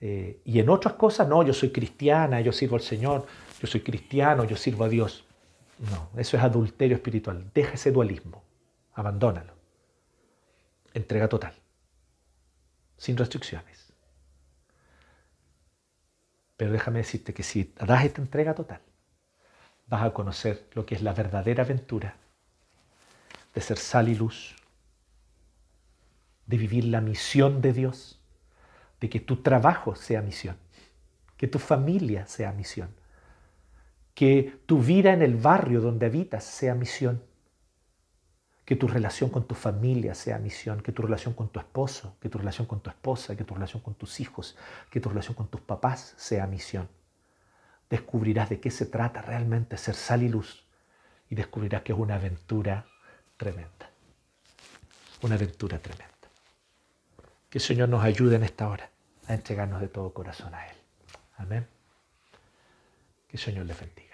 [0.00, 3.26] eh, y en otras cosas, no, yo soy cristiana, yo sirvo al Señor,
[3.60, 5.24] yo soy cristiano, yo sirvo a Dios.
[5.78, 7.50] No, eso es adulterio espiritual.
[7.54, 8.42] Deja ese dualismo,
[8.94, 9.54] abandónalo.
[10.94, 11.54] Entrega total,
[12.96, 13.92] sin restricciones.
[16.56, 18.80] Pero déjame decirte que si das esta entrega total,
[19.88, 22.16] vas a conocer lo que es la verdadera aventura
[23.54, 24.54] de ser sal y luz,
[26.46, 28.15] de vivir la misión de Dios
[29.00, 30.56] de que tu trabajo sea misión,
[31.36, 32.94] que tu familia sea misión,
[34.14, 37.22] que tu vida en el barrio donde habitas sea misión,
[38.64, 42.28] que tu relación con tu familia sea misión, que tu relación con tu esposo, que
[42.28, 44.56] tu relación con tu esposa, que tu relación con tus hijos,
[44.90, 46.88] que tu relación con tus papás sea misión.
[47.88, 50.66] Descubrirás de qué se trata realmente ser sal y luz
[51.30, 52.86] y descubrirás que es una aventura
[53.36, 53.90] tremenda.
[55.22, 56.15] Una aventura tremenda.
[57.50, 58.90] Que el Señor nos ayude en esta hora
[59.26, 60.76] a entregarnos de todo corazón a Él.
[61.36, 61.66] Amén.
[63.28, 64.05] Que el Señor le bendiga.